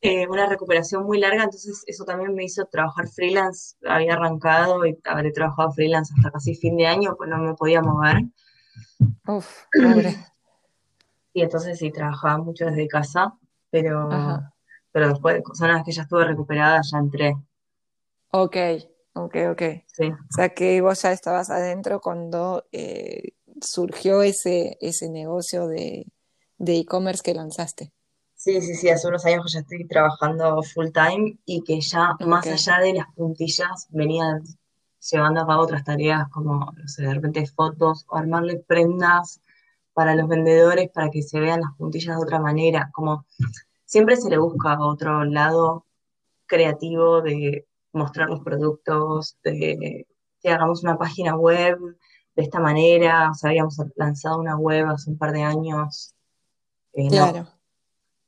eh, 0.00 0.26
una 0.28 0.46
recuperación 0.46 1.04
muy 1.04 1.18
larga, 1.18 1.44
entonces 1.44 1.82
eso 1.86 2.04
también 2.04 2.34
me 2.34 2.44
hizo 2.44 2.64
trabajar 2.66 3.08
freelance, 3.08 3.76
había 3.86 4.14
arrancado 4.14 4.86
y 4.86 4.98
habré 5.04 5.32
trabajado 5.32 5.72
freelance 5.72 6.12
hasta 6.16 6.30
casi 6.30 6.54
fin 6.54 6.76
de 6.76 6.86
año, 6.86 7.14
pues 7.16 7.28
no 7.28 7.38
me 7.38 7.54
podía 7.54 7.82
mover. 7.82 8.22
Uf, 9.26 9.64
pobre. 9.72 10.16
Y 11.32 11.42
entonces 11.42 11.78
sí, 11.78 11.92
trabajaba 11.92 12.38
mucho 12.38 12.64
desde 12.64 12.88
casa, 12.88 13.38
pero, 13.70 14.08
pero 14.90 15.10
después, 15.10 15.40
una 15.60 15.74
vez 15.74 15.84
que 15.84 15.92
ya 15.92 16.02
estuve 16.02 16.24
recuperada, 16.24 16.80
ya 16.82 16.98
entré. 16.98 17.36
Ok, 18.32 18.56
Ok, 19.12 19.36
ok. 19.50 19.62
Sí. 19.86 20.10
O 20.10 20.32
sea 20.34 20.50
que 20.50 20.80
vos 20.80 21.02
ya 21.02 21.12
estabas 21.12 21.50
adentro 21.50 22.00
cuando 22.00 22.64
eh, 22.72 23.34
surgió 23.60 24.22
ese, 24.22 24.76
ese 24.80 25.08
negocio 25.08 25.66
de 25.66 26.06
e-commerce 26.58 27.22
que 27.22 27.34
lanzaste. 27.34 27.92
Sí, 28.42 28.62
sí, 28.62 28.74
sí, 28.74 28.88
hace 28.88 29.06
unos 29.06 29.26
años 29.26 29.44
que 29.44 29.52
ya 29.52 29.60
estoy 29.60 29.86
trabajando 29.86 30.62
full 30.62 30.86
time 30.94 31.38
y 31.44 31.62
que 31.62 31.78
ya 31.82 32.16
más 32.20 32.46
allá 32.46 32.78
de 32.78 32.94
las 32.94 33.06
puntillas 33.14 33.86
venían 33.90 34.42
llevando 35.10 35.42
a 35.42 35.46
cabo 35.46 35.64
otras 35.64 35.84
tareas 35.84 36.26
como, 36.30 36.72
no 36.72 36.88
sé, 36.88 37.02
de 37.02 37.12
repente 37.12 37.46
fotos 37.46 38.06
o 38.08 38.16
armarle 38.16 38.56
prendas 38.66 39.42
para 39.92 40.14
los 40.14 40.26
vendedores 40.26 40.88
para 40.88 41.10
que 41.10 41.20
se 41.20 41.38
vean 41.38 41.60
las 41.60 41.76
puntillas 41.76 42.16
de 42.16 42.22
otra 42.22 42.40
manera, 42.40 42.88
como 42.94 43.26
siempre 43.84 44.16
se 44.16 44.30
le 44.30 44.38
busca 44.38 44.80
otro 44.80 45.22
lado 45.26 45.84
creativo 46.46 47.20
de 47.20 47.66
mostrar 47.92 48.30
los 48.30 48.40
productos, 48.40 49.36
de 49.44 50.06
que 50.40 50.48
hagamos 50.48 50.82
una 50.82 50.96
página 50.96 51.36
web 51.36 51.78
de 52.34 52.42
esta 52.42 52.58
manera, 52.58 53.32
o 53.32 53.34
sea, 53.34 53.50
habíamos 53.50 53.76
lanzado 53.96 54.40
una 54.40 54.56
web 54.56 54.86
hace 54.86 55.10
un 55.10 55.18
par 55.18 55.32
de 55.32 55.42
años, 55.42 56.14
eh, 56.94 57.06
claro. 57.08 57.59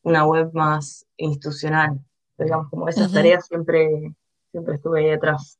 Una 0.02 0.26
web 0.26 0.50
más 0.52 1.06
institucional, 1.16 2.00
digamos, 2.38 2.68
como 2.70 2.88
esas 2.88 3.12
tareas 3.12 3.46
siempre, 3.46 4.14
siempre 4.50 4.74
estuve 4.76 5.00
ahí 5.00 5.10
detrás. 5.10 5.58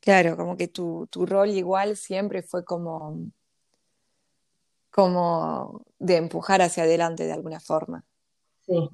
Claro, 0.00 0.36
como 0.36 0.56
que 0.56 0.68
tu, 0.68 1.08
tu 1.10 1.26
rol 1.26 1.50
igual 1.50 1.96
siempre 1.96 2.42
fue 2.42 2.64
como, 2.64 3.18
como 4.90 5.82
de 5.98 6.16
empujar 6.16 6.62
hacia 6.62 6.84
adelante 6.84 7.24
de 7.24 7.32
alguna 7.32 7.60
forma. 7.60 8.04
Sí, 8.64 8.88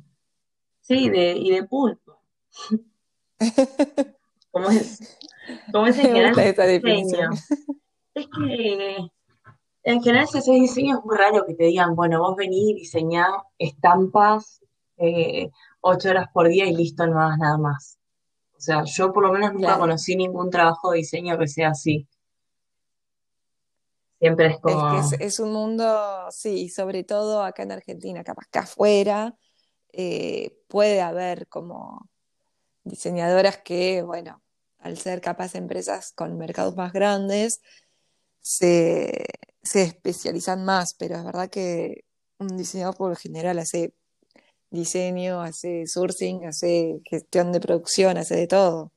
sí, 0.81 1.11
de, 1.11 1.33
y 1.33 1.51
de 1.51 1.65
pulpo. 1.65 2.19
¿Cómo 4.51 4.71
es? 4.71 5.19
¿Cómo 5.73 5.87
es 5.87 5.99
en 5.99 6.05
general? 6.05 6.35
definición. 6.35 7.33
Es 8.15 8.27
que 8.27 9.11
en 9.85 10.03
general 10.03 10.29
si 10.29 10.39
haces 10.39 10.55
diseño 10.55 10.99
es 10.99 11.05
muy 11.05 11.17
raro 11.17 11.45
que 11.47 11.55
te 11.55 11.65
digan, 11.65 11.95
bueno, 11.95 12.21
vos 12.21 12.37
venís 12.37 12.71
y 12.71 12.75
diseñá 12.75 13.27
estampas 13.59 14.61
eh, 14.97 15.51
ocho 15.81 16.11
horas 16.11 16.29
por 16.33 16.49
día 16.49 16.67
y 16.67 16.75
listo, 16.75 17.07
no 17.07 17.21
hagas 17.21 17.39
nada 17.39 17.59
más. 17.59 17.99
O 18.57 18.61
sea, 18.61 18.85
yo 18.85 19.13
por 19.13 19.25
lo 19.25 19.33
menos 19.33 19.53
nunca 19.53 19.79
conocí 19.79 20.15
ningún 20.15 20.49
trabajo 20.51 20.93
de 20.93 20.99
diseño 20.99 21.37
que 21.37 21.49
sea 21.49 21.71
así. 21.71 22.07
Siempre 24.21 24.47
es 24.47 24.61
como... 24.61 25.01
Es 25.01 25.19
que 25.19 25.25
es, 25.25 25.41
un 25.41 25.53
mundo, 25.53 26.29
sí, 26.31 26.69
sobre 26.69 27.03
todo 27.03 27.43
acá 27.43 27.65
en 27.65 27.73
Argentina, 27.73 28.23
capaz 28.23 28.47
que 28.53 28.61
afuera 28.61 29.35
eh, 29.93 30.57
puede 30.69 31.01
haber 31.01 31.49
como 31.49 32.09
diseñadoras 32.85 33.59
que, 33.59 34.03
bueno, 34.03 34.41
al 34.79 34.97
ser 34.97 35.21
capaz 35.21 35.57
empresas 35.57 36.13
con 36.13 36.39
mercados 36.39 36.77
más 36.77 36.93
grandes, 36.93 37.61
se, 38.41 39.27
especializan 39.63 40.65
más, 40.65 40.95
pero 40.99 41.17
es 41.17 41.25
verdad 41.25 41.49
que 41.49 42.05
un 42.39 42.57
diseñador 42.57 42.97
por 42.97 43.11
lo 43.11 43.17
general 43.17 43.59
hace 43.59 43.95
diseño, 44.71 45.41
hace 45.41 45.87
sourcing, 45.87 46.47
hace 46.47 47.01
gestión 47.05 47.53
de 47.53 47.61
producción, 47.61 48.17
hace 48.17 48.37
de 48.37 48.47
todo. 48.47 48.93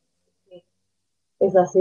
Es 1.39 1.56
así. 1.56 1.80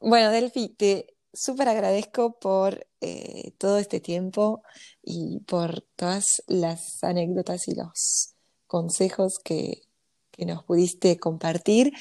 Bueno, 0.00 0.30
Delphi, 0.30 0.68
te 0.68 1.14
súper 1.32 1.68
agradezco 1.68 2.38
por 2.38 2.86
eh, 3.00 3.52
todo 3.58 3.78
este 3.78 4.00
tiempo 4.00 4.62
y 5.02 5.40
por 5.40 5.82
todas 5.96 6.42
las 6.48 7.02
anécdotas 7.02 7.68
y 7.68 7.74
los 7.74 8.34
consejos 8.66 9.38
que, 9.42 9.82
que 10.30 10.44
nos 10.44 10.64
pudiste 10.64 11.18
compartir. 11.18 11.92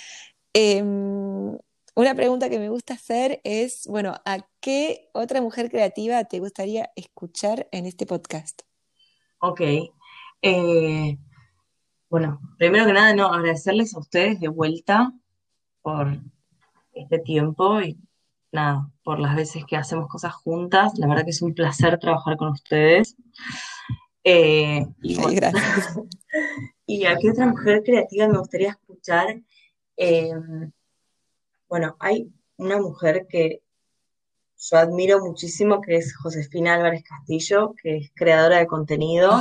Em, 0.54 1.58
una 2.02 2.16
pregunta 2.16 2.50
que 2.50 2.58
me 2.58 2.70
gusta 2.70 2.96
hacer 2.96 3.42
es, 3.44 3.86
bueno, 3.88 4.16
¿a 4.26 4.40
qué 4.60 5.10
otra 5.14 5.40
mujer 5.40 5.70
creativa 5.70 6.24
te 6.24 6.40
gustaría 6.40 6.90
escuchar 6.96 7.68
en 7.72 7.86
este 7.86 8.08
podcast? 8.08 8.64
Ok. 9.40 9.62
Eh, 10.42 11.18
bueno, 12.10 12.42
primero 12.58 12.88
que 12.88 12.94
nada, 12.94 13.14
no, 13.14 13.28
agradecerles 13.28 13.94
a 13.94 14.00
ustedes 14.00 14.40
de 14.40 14.48
vuelta 14.48 15.14
por 15.84 16.18
este 16.94 17.20
tiempo 17.20 17.82
y 17.82 18.00
nada, 18.52 18.90
por 19.04 19.20
las 19.20 19.36
veces 19.36 19.64
que 19.66 19.78
hacemos 19.78 20.08
cosas 20.08 20.34
juntas. 20.34 20.98
La 20.98 21.08
verdad 21.08 21.24
que 21.24 21.30
es 21.30 21.42
un 21.44 21.54
placer 21.54 22.00
trabajar 22.00 22.36
con 22.36 22.50
ustedes. 22.50 23.16
Eh, 24.24 24.86
y, 25.04 25.36
gracias. 25.36 26.00
¿Y 26.88 27.06
a 27.06 27.16
qué 27.18 27.30
otra 27.30 27.46
mujer 27.46 27.84
creativa 27.84 28.28
me 28.28 28.40
gustaría 28.40 28.70
escuchar? 28.70 29.42
Eh, 29.98 30.34
bueno, 31.72 31.96
hay 32.00 32.30
una 32.58 32.82
mujer 32.82 33.28
que 33.30 33.64
yo 34.58 34.78
admiro 34.78 35.24
muchísimo, 35.24 35.80
que 35.80 35.96
es 35.96 36.14
Josefina 36.18 36.74
Álvarez 36.74 37.02
Castillo, 37.02 37.74
que 37.82 37.96
es 37.96 38.12
creadora 38.14 38.58
de 38.58 38.68
contenido. 38.68 39.32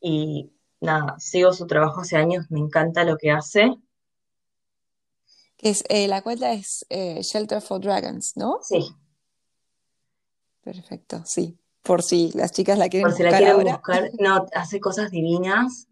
Y 0.00 0.50
nada, 0.80 1.16
sigo 1.18 1.52
su 1.52 1.66
trabajo 1.66 2.00
hace 2.00 2.16
años, 2.16 2.46
me 2.48 2.60
encanta 2.60 3.04
lo 3.04 3.18
que 3.18 3.30
hace. 3.30 3.76
es, 5.58 5.84
eh, 5.90 6.08
la 6.08 6.22
cuenta 6.22 6.54
es 6.54 6.86
eh, 6.88 7.20
Shelter 7.20 7.60
for 7.60 7.78
Dragons, 7.78 8.34
¿no? 8.38 8.60
Sí. 8.62 8.88
Perfecto, 10.62 11.22
sí. 11.26 11.58
Por 11.82 12.02
si 12.02 12.32
las 12.32 12.52
chicas 12.52 12.78
la 12.78 12.88
quieren 12.88 13.10
Por 13.10 13.16
si 13.18 13.22
la 13.22 13.36
quieren 13.36 13.64
buscar, 13.64 14.10
no, 14.18 14.46
hace 14.54 14.80
cosas 14.80 15.10
divinas. 15.10 15.88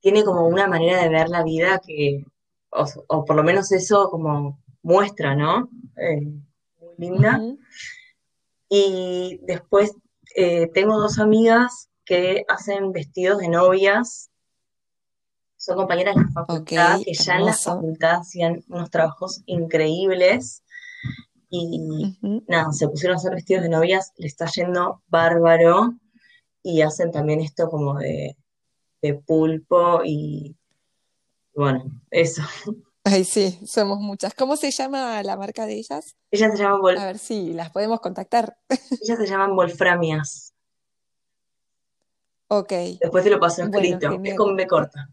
Tiene 0.00 0.24
como 0.24 0.48
una 0.48 0.66
manera 0.66 1.00
de 1.00 1.10
ver 1.10 1.28
la 1.28 1.44
vida 1.44 1.78
que 1.78 2.24
o, 2.70 3.24
por 3.24 3.36
lo 3.36 3.42
menos 3.42 3.72
eso 3.72 4.10
como 4.10 4.60
muestra, 4.82 5.34
¿no? 5.34 5.70
Eh, 5.96 6.20
muy 6.80 6.94
linda. 6.98 7.40
Y 8.68 9.40
después 9.42 9.94
eh, 10.36 10.68
tengo 10.72 10.98
dos 10.98 11.18
amigas 11.18 11.88
que 12.04 12.44
hacen 12.48 12.92
vestidos 12.92 13.38
de 13.38 13.48
novias. 13.48 14.30
Son 15.56 15.76
compañeras 15.76 16.14
de 16.14 16.22
la 16.22 16.30
facultad, 16.30 17.00
que 17.04 17.12
ya 17.12 17.36
en 17.36 17.46
la 17.46 17.52
facultad 17.52 18.20
hacían 18.20 18.62
unos 18.68 18.90
trabajos 18.90 19.42
increíbles. 19.46 20.62
Y 21.50 22.18
nada, 22.46 22.72
se 22.72 22.88
pusieron 22.88 23.16
a 23.16 23.18
hacer 23.18 23.34
vestidos 23.34 23.62
de 23.62 23.70
novias, 23.70 24.12
le 24.16 24.26
está 24.26 24.46
yendo 24.46 25.02
bárbaro. 25.08 25.94
Y 26.62 26.82
hacen 26.82 27.10
también 27.10 27.40
esto 27.40 27.68
como 27.70 27.98
de, 27.98 28.36
de 29.00 29.14
pulpo 29.14 30.02
y 30.04 30.57
bueno, 31.58 31.84
eso. 32.12 32.42
Ay, 33.02 33.24
sí, 33.24 33.58
somos 33.66 33.98
muchas. 33.98 34.32
¿Cómo 34.34 34.56
se 34.56 34.70
llama 34.70 35.20
la 35.24 35.36
marca 35.36 35.66
de 35.66 35.74
ellas? 35.74 36.14
Ellas 36.30 36.52
se 36.52 36.62
llaman 36.62 36.98
A 36.98 37.06
ver 37.06 37.18
si 37.18 37.52
las 37.52 37.70
podemos 37.70 37.98
contactar. 37.98 38.56
Ellas 39.02 39.18
se 39.18 39.26
llaman 39.26 39.56
Wolframias. 39.56 40.54
Ok. 42.46 42.72
Después 43.00 43.24
te 43.24 43.30
lo 43.30 43.40
paso 43.40 43.64
escrito. 43.64 44.20
es 44.22 44.36
con 44.36 44.54
B 44.54 44.68
corta. 44.68 45.08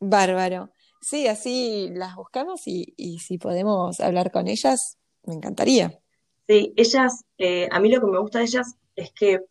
Bárbaro. 0.00 0.70
Sí, 1.02 1.28
así 1.28 1.90
las 1.92 2.16
buscamos 2.16 2.62
y, 2.64 3.18
si 3.18 3.36
podemos 3.36 4.00
hablar 4.00 4.32
con 4.32 4.48
ellas, 4.48 4.96
me 5.24 5.34
encantaría. 5.34 6.00
Sí, 6.48 6.72
ellas, 6.76 7.26
eh, 7.36 7.68
a 7.70 7.78
mí 7.78 7.90
lo 7.90 8.00
que 8.00 8.06
me 8.06 8.18
gusta 8.18 8.38
de 8.38 8.44
ellas 8.46 8.74
es 8.96 9.12
que 9.12 9.44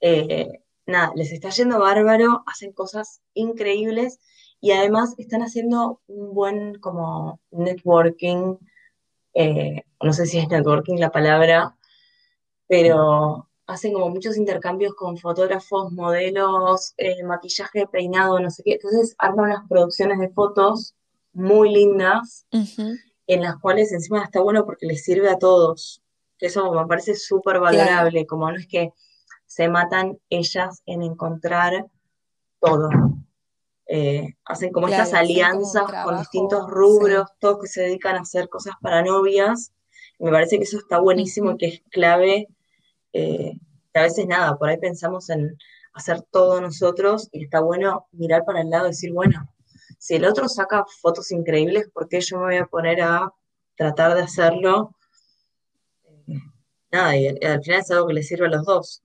eh, 0.00 0.62
nada, 0.90 1.12
les 1.14 1.32
está 1.32 1.50
yendo 1.50 1.78
bárbaro, 1.78 2.42
hacen 2.46 2.72
cosas 2.72 3.22
increíbles 3.34 4.18
y 4.60 4.72
además 4.72 5.14
están 5.18 5.42
haciendo 5.42 6.00
un 6.06 6.34
buen 6.34 6.78
como 6.80 7.40
networking, 7.50 8.56
eh, 9.34 9.84
no 10.02 10.12
sé 10.12 10.26
si 10.26 10.38
es 10.38 10.48
networking 10.48 10.96
la 10.98 11.10
palabra, 11.10 11.76
pero 12.66 13.48
hacen 13.66 13.92
como 13.92 14.10
muchos 14.10 14.36
intercambios 14.36 14.94
con 14.94 15.16
fotógrafos, 15.16 15.92
modelos, 15.92 16.92
eh, 16.96 17.22
maquillaje, 17.22 17.86
peinado, 17.86 18.40
no 18.40 18.50
sé 18.50 18.62
qué. 18.64 18.72
Entonces 18.74 19.14
arman 19.18 19.46
unas 19.46 19.68
producciones 19.68 20.18
de 20.18 20.28
fotos 20.28 20.94
muy 21.32 21.72
lindas, 21.72 22.46
en 23.26 23.42
las 23.42 23.56
cuales 23.58 23.92
encima 23.92 24.24
está 24.24 24.40
bueno 24.40 24.64
porque 24.66 24.86
les 24.86 25.04
sirve 25.04 25.30
a 25.30 25.38
todos. 25.38 26.02
Eso 26.40 26.72
me 26.72 26.86
parece 26.86 27.14
súper 27.14 27.60
valorable, 27.60 28.26
como 28.26 28.50
no 28.50 28.56
es 28.56 28.66
que 28.66 28.92
se 29.50 29.68
matan 29.68 30.16
ellas 30.30 30.80
en 30.86 31.02
encontrar 31.02 31.84
todo. 32.60 32.88
Eh, 33.84 34.36
hacen 34.44 34.70
como 34.70 34.86
estas 34.86 35.12
alianzas 35.12 35.90
con 36.04 36.18
distintos 36.18 36.70
rubros, 36.70 37.26
todos 37.40 37.58
que 37.58 37.66
se 37.66 37.82
dedican 37.82 38.14
a 38.14 38.20
hacer 38.20 38.48
cosas 38.48 38.74
para 38.80 39.02
novias. 39.02 39.72
Me 40.20 40.30
parece 40.30 40.56
que 40.56 40.62
eso 40.62 40.78
está 40.78 41.00
buenísimo 41.00 41.50
y 41.50 41.56
que 41.56 41.66
es 41.66 41.82
clave. 41.90 42.46
Eh, 43.12 43.58
que 43.92 43.98
a 43.98 44.04
veces 44.04 44.24
nada, 44.28 44.56
por 44.56 44.68
ahí 44.68 44.78
pensamos 44.78 45.28
en 45.30 45.58
hacer 45.94 46.22
todo 46.30 46.60
nosotros 46.60 47.28
y 47.32 47.42
está 47.42 47.58
bueno 47.58 48.06
mirar 48.12 48.44
para 48.44 48.60
el 48.60 48.70
lado 48.70 48.86
y 48.86 48.90
decir, 48.90 49.12
bueno, 49.12 49.52
si 49.98 50.14
el 50.14 50.26
otro 50.26 50.48
saca 50.48 50.84
fotos 51.02 51.32
increíbles, 51.32 51.90
¿por 51.92 52.08
qué 52.08 52.20
yo 52.20 52.38
me 52.38 52.44
voy 52.44 52.56
a 52.58 52.66
poner 52.66 53.02
a 53.02 53.34
tratar 53.74 54.14
de 54.14 54.22
hacerlo? 54.22 54.94
Eh, 56.04 56.38
nada, 56.92 57.16
y 57.16 57.26
al 57.26 57.64
final 57.64 57.80
es 57.80 57.90
algo 57.90 58.06
que 58.06 58.14
le 58.14 58.22
sirve 58.22 58.46
a 58.46 58.50
los 58.50 58.64
dos. 58.64 59.02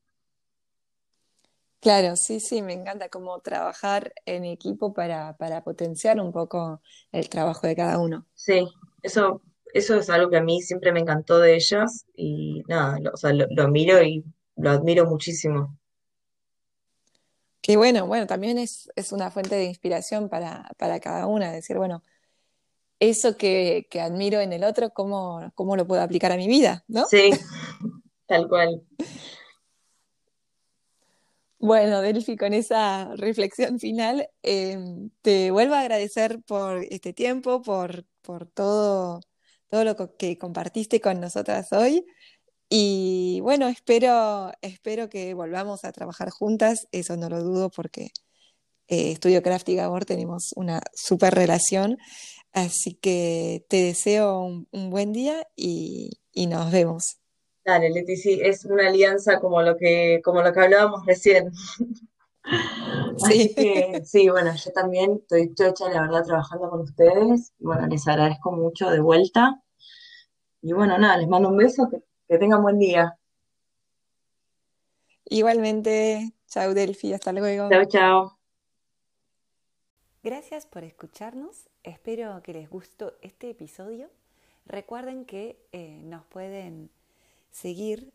Claro, 1.86 2.16
sí, 2.16 2.40
sí, 2.40 2.64
me 2.64 2.74
encanta 2.74 3.10
como 3.10 3.40
trabajar 3.42 4.12
en 4.26 4.44
equipo 4.44 4.92
para, 4.92 5.38
potenciar 5.64 6.20
un 6.20 6.32
poco 6.32 6.82
el 7.12 7.30
trabajo 7.30 7.68
de 7.68 7.76
cada 7.76 8.00
uno. 8.00 8.26
Sí, 8.34 8.68
eso, 9.04 9.44
eso 9.72 9.96
es 10.00 10.10
algo 10.10 10.32
que 10.32 10.38
a 10.38 10.42
mí 10.42 10.64
siempre 10.64 10.92
me 10.92 11.02
encantó 11.02 11.38
de 11.38 11.54
ellas 11.54 12.08
y 12.16 12.64
nada, 12.68 12.98
lo, 13.00 13.12
o 13.12 13.18
sea, 13.18 13.34
lo, 13.34 13.68
miro 13.68 14.02
y 14.02 14.26
lo 14.56 14.72
admiro 14.72 15.06
muchísimo. 15.06 15.78
Qué 17.62 17.78
bueno, 17.78 18.08
bueno, 18.08 18.26
también 18.26 18.58
es, 18.58 18.90
una 19.12 19.30
fuente 19.30 19.54
de 19.54 19.66
inspiración 19.66 20.28
para, 20.28 20.68
cada 21.04 21.28
una, 21.28 21.52
decir, 21.52 21.78
bueno, 21.78 22.02
eso 23.00 23.38
que, 23.38 23.88
admiro 24.02 24.42
en 24.42 24.54
el 24.54 24.64
otro, 24.64 24.90
¿cómo, 24.90 25.52
¿cómo 25.54 25.76
lo 25.76 25.86
puedo 25.86 26.02
aplicar 26.02 26.32
a 26.32 26.38
mi 26.38 26.48
vida? 26.48 26.84
¿no? 26.88 27.06
Sí, 27.06 27.30
tal 28.26 28.50
cual. 28.50 28.82
Bueno, 31.60 32.02
Delphi, 32.02 32.36
con 32.38 32.54
esa 32.54 33.16
reflexión 33.16 33.80
final, 33.80 34.28
em, 34.44 35.10
te 35.22 35.52
vuelvo 35.52 35.76
a 35.76 35.82
agradecer 35.82 36.42
por 36.44 36.84
este 36.90 37.14
tiempo, 37.14 37.62
por, 37.62 38.06
por 38.22 38.46
todo, 38.48 39.22
todo 39.68 39.84
lo 39.86 39.96
que 40.18 40.38
compartiste 40.38 41.00
con 41.02 41.20
nosotras 41.22 41.72
hoy. 41.72 42.06
Y 42.70 43.40
bueno, 43.42 43.68
espero, 43.68 44.52
espero 44.62 45.10
que 45.10 45.34
volvamos 45.34 45.86
a 45.86 45.92
trabajar 45.92 46.30
juntas, 46.30 46.88
eso 46.92 47.16
no 47.18 47.30
lo 47.30 47.44
dudo 47.44 47.70
porque 47.70 48.10
eh, 48.88 49.12
Estudio 49.12 49.42
Craft 49.44 49.70
y 49.70 49.76
Gabor 49.76 50.06
tenemos 50.06 50.52
una 50.56 50.82
super 50.94 51.34
relación. 51.36 51.98
Así 52.54 52.96
que 52.96 53.66
te 53.70 53.78
deseo 53.84 54.42
un, 54.72 54.90
buen 54.90 55.14
día 55.14 55.48
y 55.56 56.20
nos 56.36 56.72
vemos. 56.72 57.20
Dale, 57.66 57.90
Leti, 57.90 58.16
sí, 58.16 58.40
es 58.44 58.64
una 58.64 58.88
alianza 58.88 59.40
como 59.40 59.60
lo 59.64 59.76
que, 59.76 60.22
como 60.24 60.44
lo 60.44 60.54
que 60.54 60.60
hablábamos 60.62 61.06
recién. 61.06 61.52
Sí. 63.18 63.56
sí, 64.04 64.30
bueno, 64.30 64.54
yo 64.54 64.72
también 64.72 65.14
estoy 65.20 65.52
chocha, 65.56 65.90
la 65.90 66.02
verdad, 66.02 66.24
trabajando 66.24 66.70
con 66.70 66.82
ustedes. 66.82 67.54
Y 67.58 67.66
bueno, 67.66 67.88
les 67.88 68.08
agradezco 68.08 68.52
mucho 68.52 68.92
de 68.92 69.00
vuelta. 69.00 69.64
Y 70.62 70.74
bueno, 70.74 70.96
nada, 71.00 71.18
les 71.18 71.28
mando 71.28 71.50
un 71.50 71.58
beso, 71.58 71.90
que, 71.90 72.04
que 72.28 72.38
tengan 72.38 72.62
buen 72.62 72.78
día. 72.78 73.18
Igualmente, 75.24 76.34
chao 76.48 76.76
Delphi, 76.76 77.14
hasta 77.14 77.32
luego. 77.32 77.68
Chao, 77.72 77.86
chao. 77.86 78.38
Gracias 80.22 80.68
por 80.68 80.84
escucharnos, 80.84 81.68
espero 81.82 82.44
que 82.44 82.54
les 82.54 82.70
gustó 82.70 83.14
este 83.24 83.50
episodio. 83.50 84.12
Recuerden 84.68 85.26
que 85.26 85.58
eh, 85.72 86.02
nos 86.04 86.26
pueden 86.26 86.92
seguir 87.56 88.12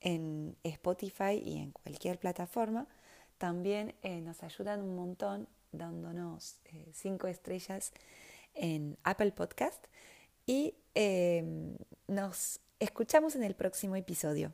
en 0.00 0.56
Spotify 0.62 1.40
y 1.42 1.58
en 1.58 1.70
cualquier 1.70 2.18
plataforma. 2.18 2.86
También 3.38 3.94
eh, 4.02 4.20
nos 4.20 4.42
ayudan 4.42 4.82
un 4.82 4.94
montón 4.94 5.48
dándonos 5.72 6.58
eh, 6.66 6.90
cinco 6.92 7.26
estrellas 7.26 7.92
en 8.54 8.98
Apple 9.02 9.32
Podcast 9.32 9.82
y 10.44 10.74
em, 10.94 11.76
nos 12.06 12.60
escuchamos 12.78 13.34
en 13.34 13.44
el 13.44 13.54
próximo 13.54 13.96
episodio. 13.96 14.52